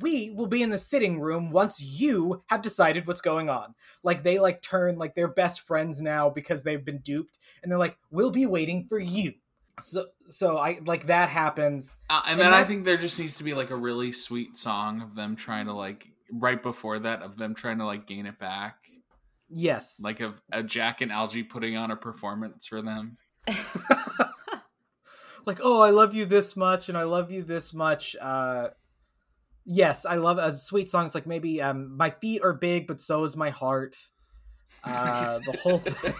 [0.00, 3.74] we will be in the sitting room once you have decided what's going on.
[4.02, 7.78] Like they like turn like they're best friends now because they've been duped, and they're
[7.78, 9.34] like, we'll be waiting for you.
[9.80, 11.96] So so I like that happens.
[12.08, 14.56] Uh, and And then I think there just needs to be like a really sweet
[14.56, 18.26] song of them trying to like right before that of them trying to like gain
[18.26, 18.78] it back,
[19.48, 20.00] Yes.
[20.00, 23.18] like a, a Jack and Algie putting on a performance for them.
[25.46, 28.68] like oh i love you this much and i love you this much uh
[29.66, 33.00] yes i love a sweet song it's like maybe um my feet are big but
[33.00, 33.96] so is my heart
[34.84, 36.14] uh the whole thing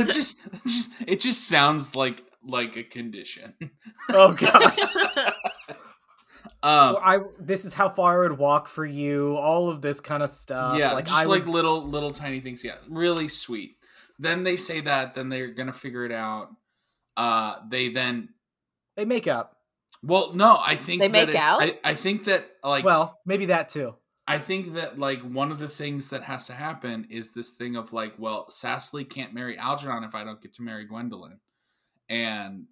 [0.00, 3.54] it just, just it just sounds like like a condition.
[4.10, 4.78] oh god
[6.62, 10.22] Um, i this is how far i would walk for you all of this kind
[10.22, 12.64] of stuff yeah, like just i like would, little little tiny things.
[12.64, 13.76] Yeah, really sweet.
[14.18, 16.48] Then they say that, then they're gonna figure it out.
[17.18, 18.30] Uh, they then
[18.96, 19.53] they make up
[20.06, 21.62] well, no, I think They that make it- out?
[21.62, 23.94] I, I think that like well maybe that too
[24.26, 27.76] I think that like one of the things that has to happen is this thing
[27.76, 31.40] of like, well, Cecily can't marry Algernon if I don't get to marry Gwendolyn,
[32.08, 32.64] and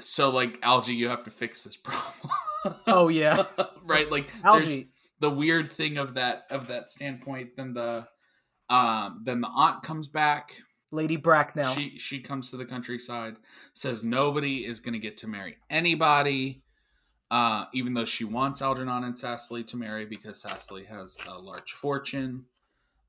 [0.00, 2.30] so like Algie, you have to fix this problem.
[2.86, 3.44] oh yeah
[3.84, 4.10] right.
[4.10, 7.56] Like there's algie the weird thing of that of that standpoint.
[7.56, 8.06] Then the
[8.68, 10.54] um then the aunt comes back.
[10.90, 13.36] Lady bracknell She she comes to the countryside,
[13.74, 16.62] says nobody is going to get to marry anybody,
[17.30, 21.72] uh, even though she wants Algernon and Cecily to marry because Cecily has a large
[21.72, 22.44] fortune.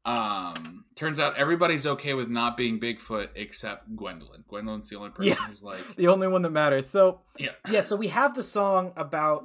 [0.03, 4.43] Um, turns out everybody's okay with not being Bigfoot except Gwendolyn.
[4.47, 5.45] Gwendolyn's the only person Yeah.
[5.47, 8.93] who's like, the only one that matters so yeah, yeah so we have the song
[8.97, 9.43] about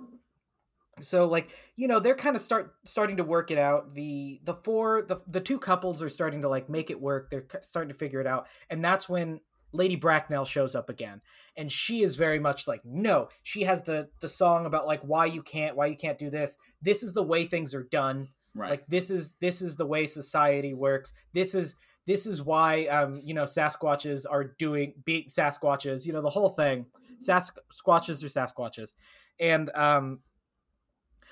[1.01, 3.95] so like you know they're kind of start starting to work it out.
[3.95, 7.31] The the four the, the two couples are starting to like make it work.
[7.31, 8.47] They're starting to figure it out.
[8.71, 9.41] And that's when
[9.73, 11.21] lady bracknell shows up again.
[11.57, 15.27] And she is very much like no she has the the song about like why
[15.27, 16.57] you can't why you can't do this.
[16.81, 18.29] This is the way things are done.
[18.55, 21.13] Right, like this is this is the way society works.
[21.35, 21.77] This is
[22.07, 26.49] this is why um you know sasquatches are doing being sasquatches you know the whole
[26.49, 26.87] thing.
[27.23, 28.95] Sasquatches are sasquatches.
[29.39, 30.21] And um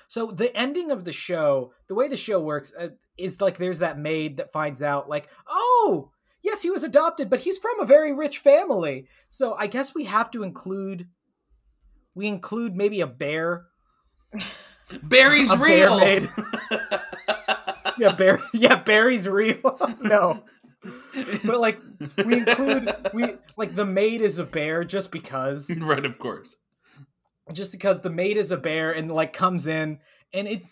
[0.07, 3.79] so the ending of the show the way the show works uh, is like there's
[3.79, 6.11] that maid that finds out like oh
[6.43, 10.05] yes he was adopted but he's from a very rich family so i guess we
[10.05, 11.07] have to include
[12.13, 13.65] we include maybe a bear
[15.03, 15.99] Barry's a real.
[15.99, 16.29] maid.
[17.97, 18.41] yeah, Barry.
[18.53, 19.77] Yeah, Barry's real.
[20.01, 20.43] no,
[21.43, 21.79] but like
[22.23, 26.55] we include we like the maid is a bear just because, right, of course.
[27.53, 29.99] Just because the maid is a bear and like comes in
[30.33, 30.63] and it,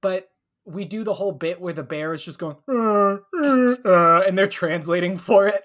[0.00, 0.30] but
[0.64, 4.36] we do the whole bit where the bear is just going "Uh, uh, uh," and
[4.38, 5.62] they're translating for it.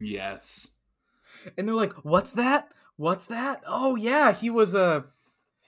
[0.00, 0.68] Yes.
[1.56, 2.72] and they're like what's that?
[2.96, 3.62] What's that?
[3.66, 5.06] Oh yeah he was a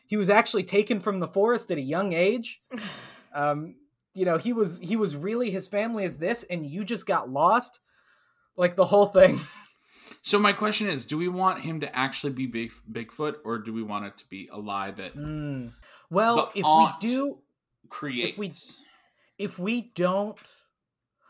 [0.07, 2.63] he was actually taken from the forest at a young age.
[3.33, 3.77] Um
[4.13, 7.31] you know he was he was really his family is this and you just got
[7.31, 7.79] lost.
[8.57, 9.39] Like the whole thing
[10.23, 13.73] So my question is, do we want him to actually be Big Bigfoot, or do
[13.73, 15.73] we want it to be a lie that Mm.
[16.11, 17.39] well if we do
[17.89, 18.53] create, if we
[19.39, 20.39] if we don't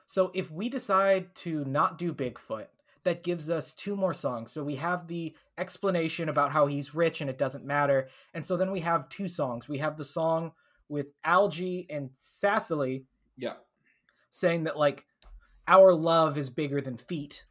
[0.06, 2.66] so if we decide to not do bigfoot
[3.04, 4.52] that gives us two more songs.
[4.52, 8.08] So we have the explanation about how he's rich and it doesn't matter.
[8.34, 9.68] And so then we have two songs.
[9.68, 10.52] We have the song
[10.88, 13.06] with algie and cecily
[13.38, 13.54] Yeah.
[14.30, 15.06] saying that like
[15.66, 17.46] our love is bigger than feet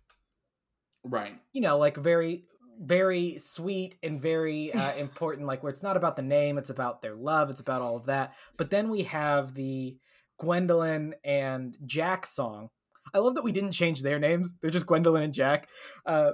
[1.09, 1.33] Right.
[1.53, 2.43] you know like very
[2.81, 7.01] very sweet and very uh, important like where it's not about the name it's about
[7.01, 8.33] their love it's about all of that.
[8.57, 9.97] But then we have the
[10.37, 12.69] gwendolyn and jack song.
[13.13, 15.67] I love that we didn't change their names they're just gwendolyn and jack.
[16.05, 16.33] Uh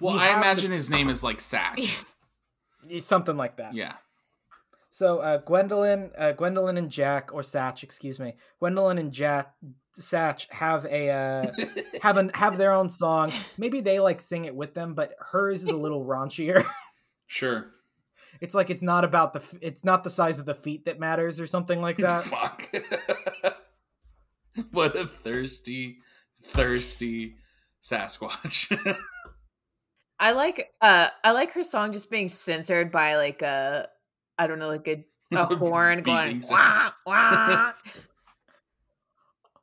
[0.00, 1.78] Well, We I imagine his name is like sack.
[3.00, 3.74] Something like that.
[3.74, 3.94] Yeah.
[4.90, 9.54] So uh gwendolyn uh gwendolyn and jack or satch excuse me gwendolyn and jack
[9.98, 11.50] satch have a uh
[12.02, 15.62] have an have their own song maybe they like sing it with them but hers
[15.62, 16.64] is a little raunchier
[17.28, 17.66] Sure.
[18.40, 21.40] it's like it's not about the it's not the size of the feet that matters
[21.40, 22.22] or something like that.
[22.24, 22.72] Fuck.
[24.70, 25.96] what a thirsty,
[26.44, 27.34] thirsty
[27.82, 28.96] Sasquatch.
[30.20, 33.88] I like uh I like her song just being censored by like a
[34.38, 35.04] I don't know like a,
[35.36, 37.72] a horn going wah, wah.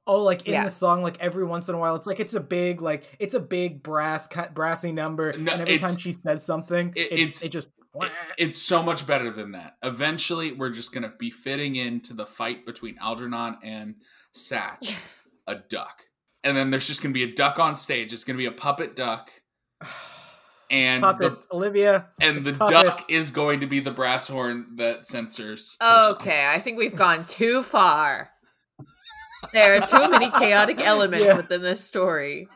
[0.06, 0.66] Oh, like in Yeah.
[0.66, 3.34] the song, like every once in a while, it's like it's a big, like it's
[3.36, 7.42] a big brass, brassy number, No, and every time she says something, it- it, it's-
[7.42, 7.72] it just.
[7.96, 9.78] It- it's so much better than that.
[9.84, 13.96] Eventually, we're just going to be fitting into the fight between Algernon and
[14.36, 14.98] Satch,
[15.48, 16.02] a duck.
[16.44, 18.12] And then there's just going to be a duck on stage.
[18.12, 19.32] It's going to be a puppet duck.
[19.88, 20.13] Oh,
[20.72, 22.08] And the, Olivia.
[22.22, 22.84] and the puppets.
[22.84, 25.78] duck is going to be the brass horn that censors.
[25.80, 26.16] her song.
[26.16, 28.32] Okay, I think we've gone too far.
[29.54, 31.36] There are too many chaotic elements Yeah.
[31.38, 32.48] within this story.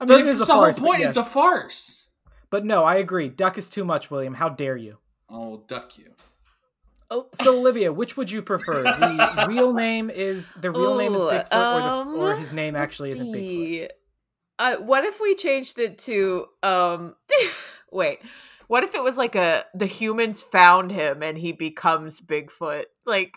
[0.00, 1.00] I mean, it That's is a the whole farce, but point.
[1.00, 1.08] yes.
[1.08, 2.06] It's a farce.
[2.50, 3.28] But no, I agree.
[3.28, 4.34] Duck is too much, William.
[4.34, 4.98] How dare you?
[5.28, 6.12] Oh, duck you.
[7.10, 8.82] Oh, so Olivia, which would you prefer?
[8.82, 12.52] The real name is the real name is Ooh, Bigfoot, or, um, the, or his
[12.52, 13.88] name actually isn't Bigfoot.
[14.58, 14.64] See.
[14.64, 17.14] Uh, what if we changed it to um?
[17.92, 18.20] wait,
[18.68, 22.84] what if it was like a the humans found him and he becomes Bigfoot?
[23.06, 23.34] Like,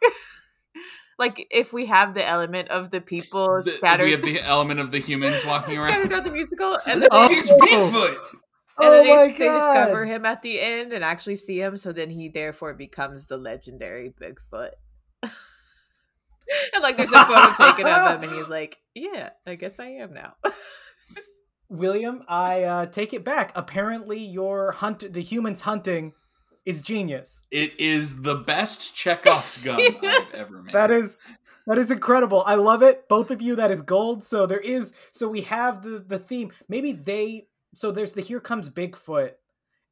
[1.19, 4.79] like if we have the element of the people The- scattered, we have the element
[4.79, 6.07] of the humans walking scattered around.
[6.07, 7.27] throughout the musical, and then Oh.
[7.27, 8.17] they, It's Bigfoot.
[8.33, 8.41] and
[8.79, 11.77] Oh then they, my they discover him at the end and actually see him.
[11.77, 14.69] So then he therefore becomes the legendary Bigfoot.
[15.23, 19.87] and like there's a photo taken of him, and he's like, "Yeah, I guess I
[19.87, 20.35] am now."
[21.69, 23.51] William, I uh, take it back.
[23.55, 26.13] Apparently, your hunt, the humans hunting,
[26.65, 27.43] is genius.
[27.49, 30.73] It is the best Chekhov's gun I've ever made.
[30.73, 31.19] That is
[31.65, 32.43] that is incredible.
[32.45, 33.07] I love it.
[33.07, 34.23] Both of you, that is gold.
[34.23, 34.91] So there is.
[35.11, 36.51] So we have the the theme.
[36.67, 37.47] Maybe they.
[37.73, 39.31] So there's the here comes Bigfoot.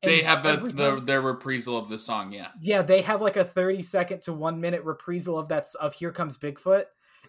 [0.02, 2.32] they have the, the their reprisal of the song.
[2.32, 5.94] Yeah, yeah, they have like a 30 second to one minute reprisal of that of
[5.94, 6.86] Here Comes Bigfoot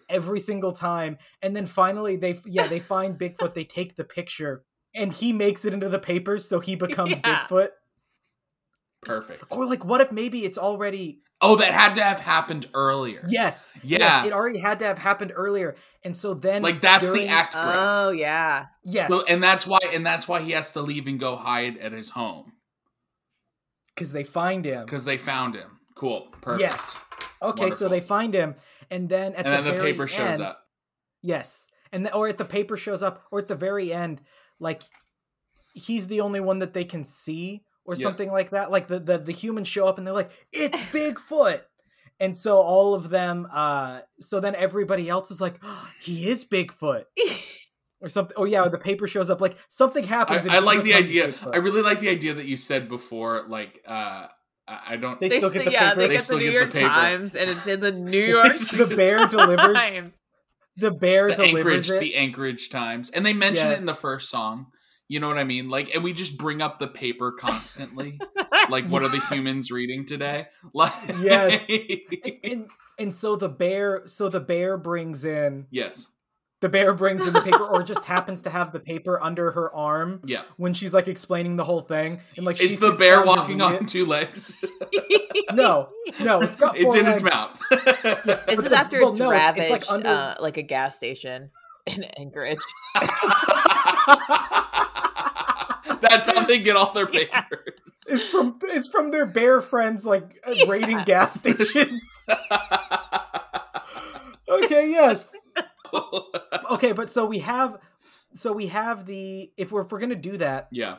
[0.09, 1.17] every single time.
[1.41, 4.63] And then finally they yeah, they find Bigfoot, they take the picture,
[4.95, 7.45] and he makes it into the papers, so he becomes Yeah.
[7.47, 7.69] Bigfoot.
[9.01, 9.43] perfect.
[9.49, 13.21] Or like what if maybe it's already Oh, that had to have happened earlier.
[13.29, 13.71] Yes.
[13.83, 13.99] Yeah.
[13.99, 15.75] Yes, it already had to have happened earlier.
[16.03, 17.65] And so then like that's during- the act break.
[17.67, 18.65] Oh yeah.
[18.83, 19.09] Yes.
[19.11, 21.91] So- and that's why and that's why he has to leave and go hide at
[21.91, 22.53] his home
[23.93, 24.85] Because they find him.
[24.85, 25.79] because they found him.
[25.95, 26.61] Cool, perfect.
[26.61, 27.03] Yes.
[27.41, 28.53] Okay, so they find him,
[28.91, 30.63] and then at and then the, the very paper shows end- up.
[31.21, 34.21] Yes, and the, or at the paper shows up, or at the very end,
[34.59, 34.83] like
[35.73, 38.03] he's the only one that they can see, or Yeah.
[38.03, 38.71] something like that.
[38.71, 41.61] Like the, the the humans show up, and they're like, "It's Bigfoot,"
[42.19, 43.47] and so all of them.
[43.51, 47.05] uh So then everybody else is like, oh, "He is Bigfoot,"
[48.01, 48.35] or something.
[48.37, 49.41] Oh yeah, the paper shows up.
[49.41, 50.45] Like something happens.
[50.47, 51.29] I, I like the idea.
[51.29, 51.53] Bigfoot.
[51.53, 53.45] I really like the idea that you said before.
[53.47, 54.27] Like, uh,
[54.67, 55.19] I, I don't.
[55.19, 55.95] They They still st- get the yeah, paper.
[56.01, 56.91] they They get the New get the York.
[56.91, 58.57] Times, and it's in the New York.
[58.57, 59.73] the bear delivers.
[59.75, 60.13] Times.
[60.77, 61.99] The bear the delivers Anchorage, it.
[62.01, 63.73] the Anchorage Times, and they mention Yeah.
[63.73, 64.67] it in the first song.
[65.09, 65.69] You know what I mean?
[65.69, 68.19] Like, and we just bring up the paper constantly.
[68.69, 70.47] like, what are the humans reading today?
[70.73, 71.63] Like, Yes.
[72.43, 76.07] and and so the bear so the bear brings in yes,
[76.59, 79.73] the bear brings in the paper or just happens to have the paper under her
[79.75, 80.41] arm yeah.
[80.57, 83.75] when she's like explaining the whole thing and like she Is the bear walking on
[83.75, 83.87] it.
[83.87, 84.57] two legs?
[85.53, 85.89] no
[86.19, 87.33] no it's got it's four in its legs.
[87.35, 87.61] mouth.
[88.47, 90.95] This is after well, it's no, it's- it's, ravaged, like, under- uh, like a gas
[90.95, 91.51] station
[91.85, 92.57] in Anchorage.
[95.99, 97.41] That's how they get all their Yeah.
[97.41, 97.73] papers.
[98.09, 101.03] it's from it's from their bear friends like uh, raiding Yeah.
[101.05, 102.03] gas stations
[104.49, 105.31] okay yes
[106.71, 107.79] okay, but so we have
[108.33, 110.97] so we have the if we're if we're gonna do that, yeah.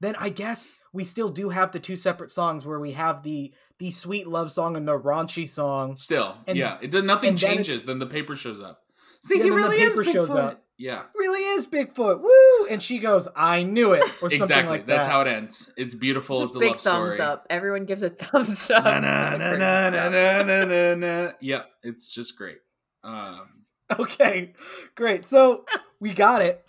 [0.00, 3.52] Then I guess we still do have the two separate songs where we have the
[3.78, 5.96] the sweet love song and the raunchy song.
[5.96, 7.82] Still, and, yeah, it does nothing changes.
[7.82, 8.80] Then, it, then, the paper shows up.
[9.22, 10.12] See, yeah, he really the paper is Bigfoot.
[10.12, 10.62] Shows up.
[10.78, 12.20] Yeah, really is Bigfoot.
[12.20, 12.66] Woo!
[12.70, 14.78] And she goes, "I knew it," or exactly.
[14.78, 15.12] like That's that.
[15.12, 15.72] How it ends.
[15.76, 16.40] It's beautiful.
[16.40, 17.28] Just it's a big love thumbs story.
[17.28, 17.46] up.
[17.50, 18.84] Everyone gives a thumbs up.
[18.84, 21.22] Na na na na na na na na.
[21.24, 22.58] Yep, yeah, it's just great.
[23.02, 23.57] Um,
[23.98, 24.52] Okay,
[24.94, 25.26] great.
[25.26, 25.64] So
[25.98, 26.62] we got it.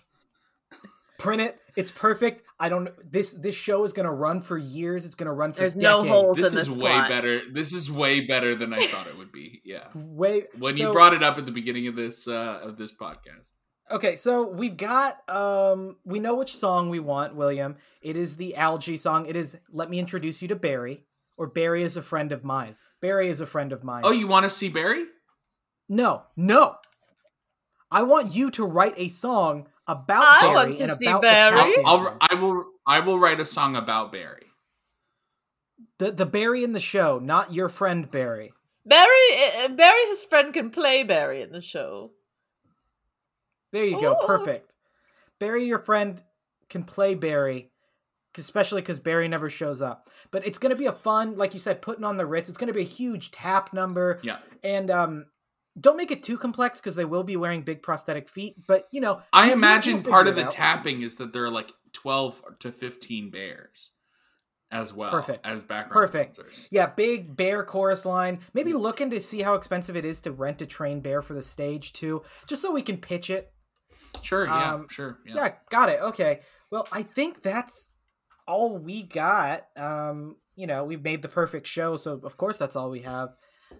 [1.17, 1.59] Print it.
[1.75, 2.43] It's perfect.
[2.59, 2.89] I don't.
[3.11, 5.05] This this show is gonna run for years.
[5.05, 6.09] It's gonna run for There's no decades.
[6.09, 7.09] holes this in is this way plot.
[7.09, 7.41] better.
[7.51, 9.61] This is way better than I thought it would be.
[9.65, 9.87] Yeah.
[9.93, 13.51] Way When you brought it up at the beginning of this uh, of this podcast.
[13.91, 17.75] Okay, so we've got um we know which song we want, William.
[18.01, 19.25] It is the algae song.
[19.25, 21.03] It is Let Me Introduce You to Barry,
[21.37, 22.75] or Barry is a friend of mine.
[23.01, 24.03] Barry is a friend of mine.
[24.05, 25.05] Oh, you want to see Barry?
[25.89, 26.75] no, no.
[27.91, 31.21] I want you to write a song about I Barry want to and see about
[31.21, 31.71] Barry.
[31.71, 32.65] the I'll, I will.
[32.85, 34.45] I will write a song about Barry.
[35.97, 38.53] The the Barry in the show, not your friend Barry.
[38.85, 42.11] Barry, uh, Barry, his friend can play Barry in the show.
[43.71, 44.17] There you go.
[44.19, 44.25] Oh.
[44.25, 44.75] Perfect.
[45.39, 46.21] Barry, your friend,
[46.69, 47.69] can play Barry,
[48.37, 50.09] especially because Barry never shows up.
[50.31, 52.49] But it's going to be a fun, like you said, putting on the Ritz.
[52.49, 54.19] It's going to be a huge tap number.
[54.21, 54.37] Yeah.
[54.63, 55.25] And um,
[55.79, 58.55] don't make it too complex because they will be wearing big prosthetic feet.
[58.67, 60.51] But, you know, I imagine part of the out.
[60.51, 63.91] tapping is that there are like 12 to 15 bears
[64.71, 65.45] as well Perfect.
[65.45, 66.35] as background Perfect.
[66.37, 66.67] dancers.
[66.71, 68.39] Yeah, big bear chorus line.
[68.53, 71.41] Maybe looking to see how expensive it is to rent a trained bear for the
[71.41, 73.51] stage, too, just so we can pitch it.
[74.21, 75.17] Sure, yeah, Um, sure.
[75.25, 75.33] Yeah.
[75.35, 75.99] Yeah, got it.
[76.01, 76.41] Okay.
[76.69, 77.89] Well, I think that's
[78.47, 79.65] all we got.
[79.75, 83.29] Um, you know, we've made the perfect show, so of course that's all we have.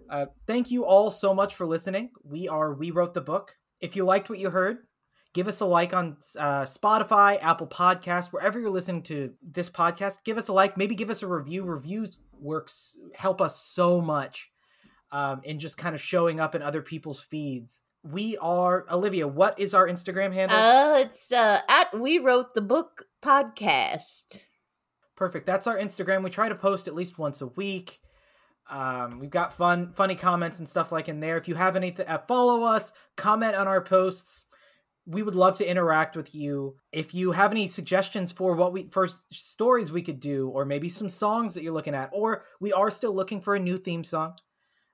[0.09, 2.11] Uh, thank you all so much for listening.
[2.23, 3.55] We are We Wrote the Book.
[3.79, 4.79] If you liked what you heard,
[5.33, 10.23] give us a like on uh, Spotify, Apple Podcasts, wherever you're listening to this podcast.
[10.23, 10.77] Give us a like.
[10.77, 11.63] Maybe give us a review.
[11.63, 14.51] Reviews works help us so much
[15.11, 17.83] um, in just kind of showing up in other people's feeds.
[18.03, 19.27] We are Olivia.
[19.27, 20.57] What is our Instagram handle?
[20.57, 24.43] Uh, it's uh, at We Wrote the Book podcast.
[25.15, 25.45] Perfect.
[25.45, 26.23] That's our Instagram.
[26.23, 27.99] We try to post at least once a week.
[28.69, 31.37] Um, we've got fun, funny comments and stuff like in there.
[31.37, 34.45] If you have anything, uh, follow us, comment on our posts.
[35.07, 36.75] We would love to interact with you.
[36.91, 40.87] If you have any suggestions for what we for stories we could do, or maybe
[40.87, 44.03] some songs that you're looking at, or we are still looking for a new theme
[44.03, 44.35] song.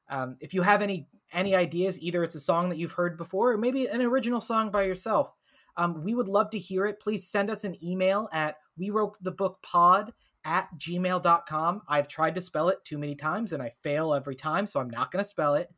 [0.10, 3.52] Um, if you have any any ideas, either it's a song that you've heard before,
[3.52, 5.34] or maybe an original song by yourself,
[5.76, 7.02] um, we would love to hear it.
[7.02, 10.14] Please send us an email at we wrote the book pod
[10.46, 11.82] at gmail.com.
[11.88, 14.90] I've tried to spell it too many times and I fail every time, so I'm
[14.90, 15.70] not going to spell it.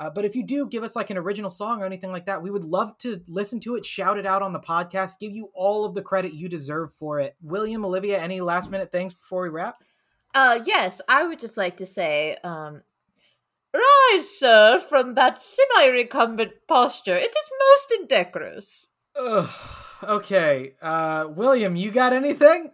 [0.00, 2.42] Uh, but if you do give us like an original song or anything like that,
[2.42, 5.50] we would love to listen to it, shout it out on the podcast, give you
[5.54, 7.36] all of the credit you deserve for it.
[7.42, 9.76] William, Olivia, any last minute things before we wrap?
[10.34, 12.82] Uh, yes, I would just like to say, um,
[13.74, 17.16] rise, sir, from that semi-recumbent posture.
[17.16, 18.86] It is most indecorous.
[19.16, 19.50] Ugh,
[20.04, 20.74] okay.
[20.80, 22.70] Uh, William, you got anything?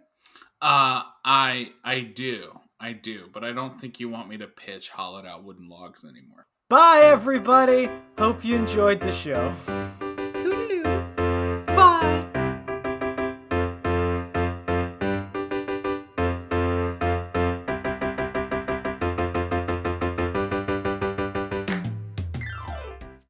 [0.61, 4.89] Uh, I I do, I do, but I don't think you want me to pitch
[4.89, 6.47] hollowed out wooden logs anymore.
[6.69, 7.89] Bye, everybody.
[8.17, 9.53] Hope you enjoyed the show.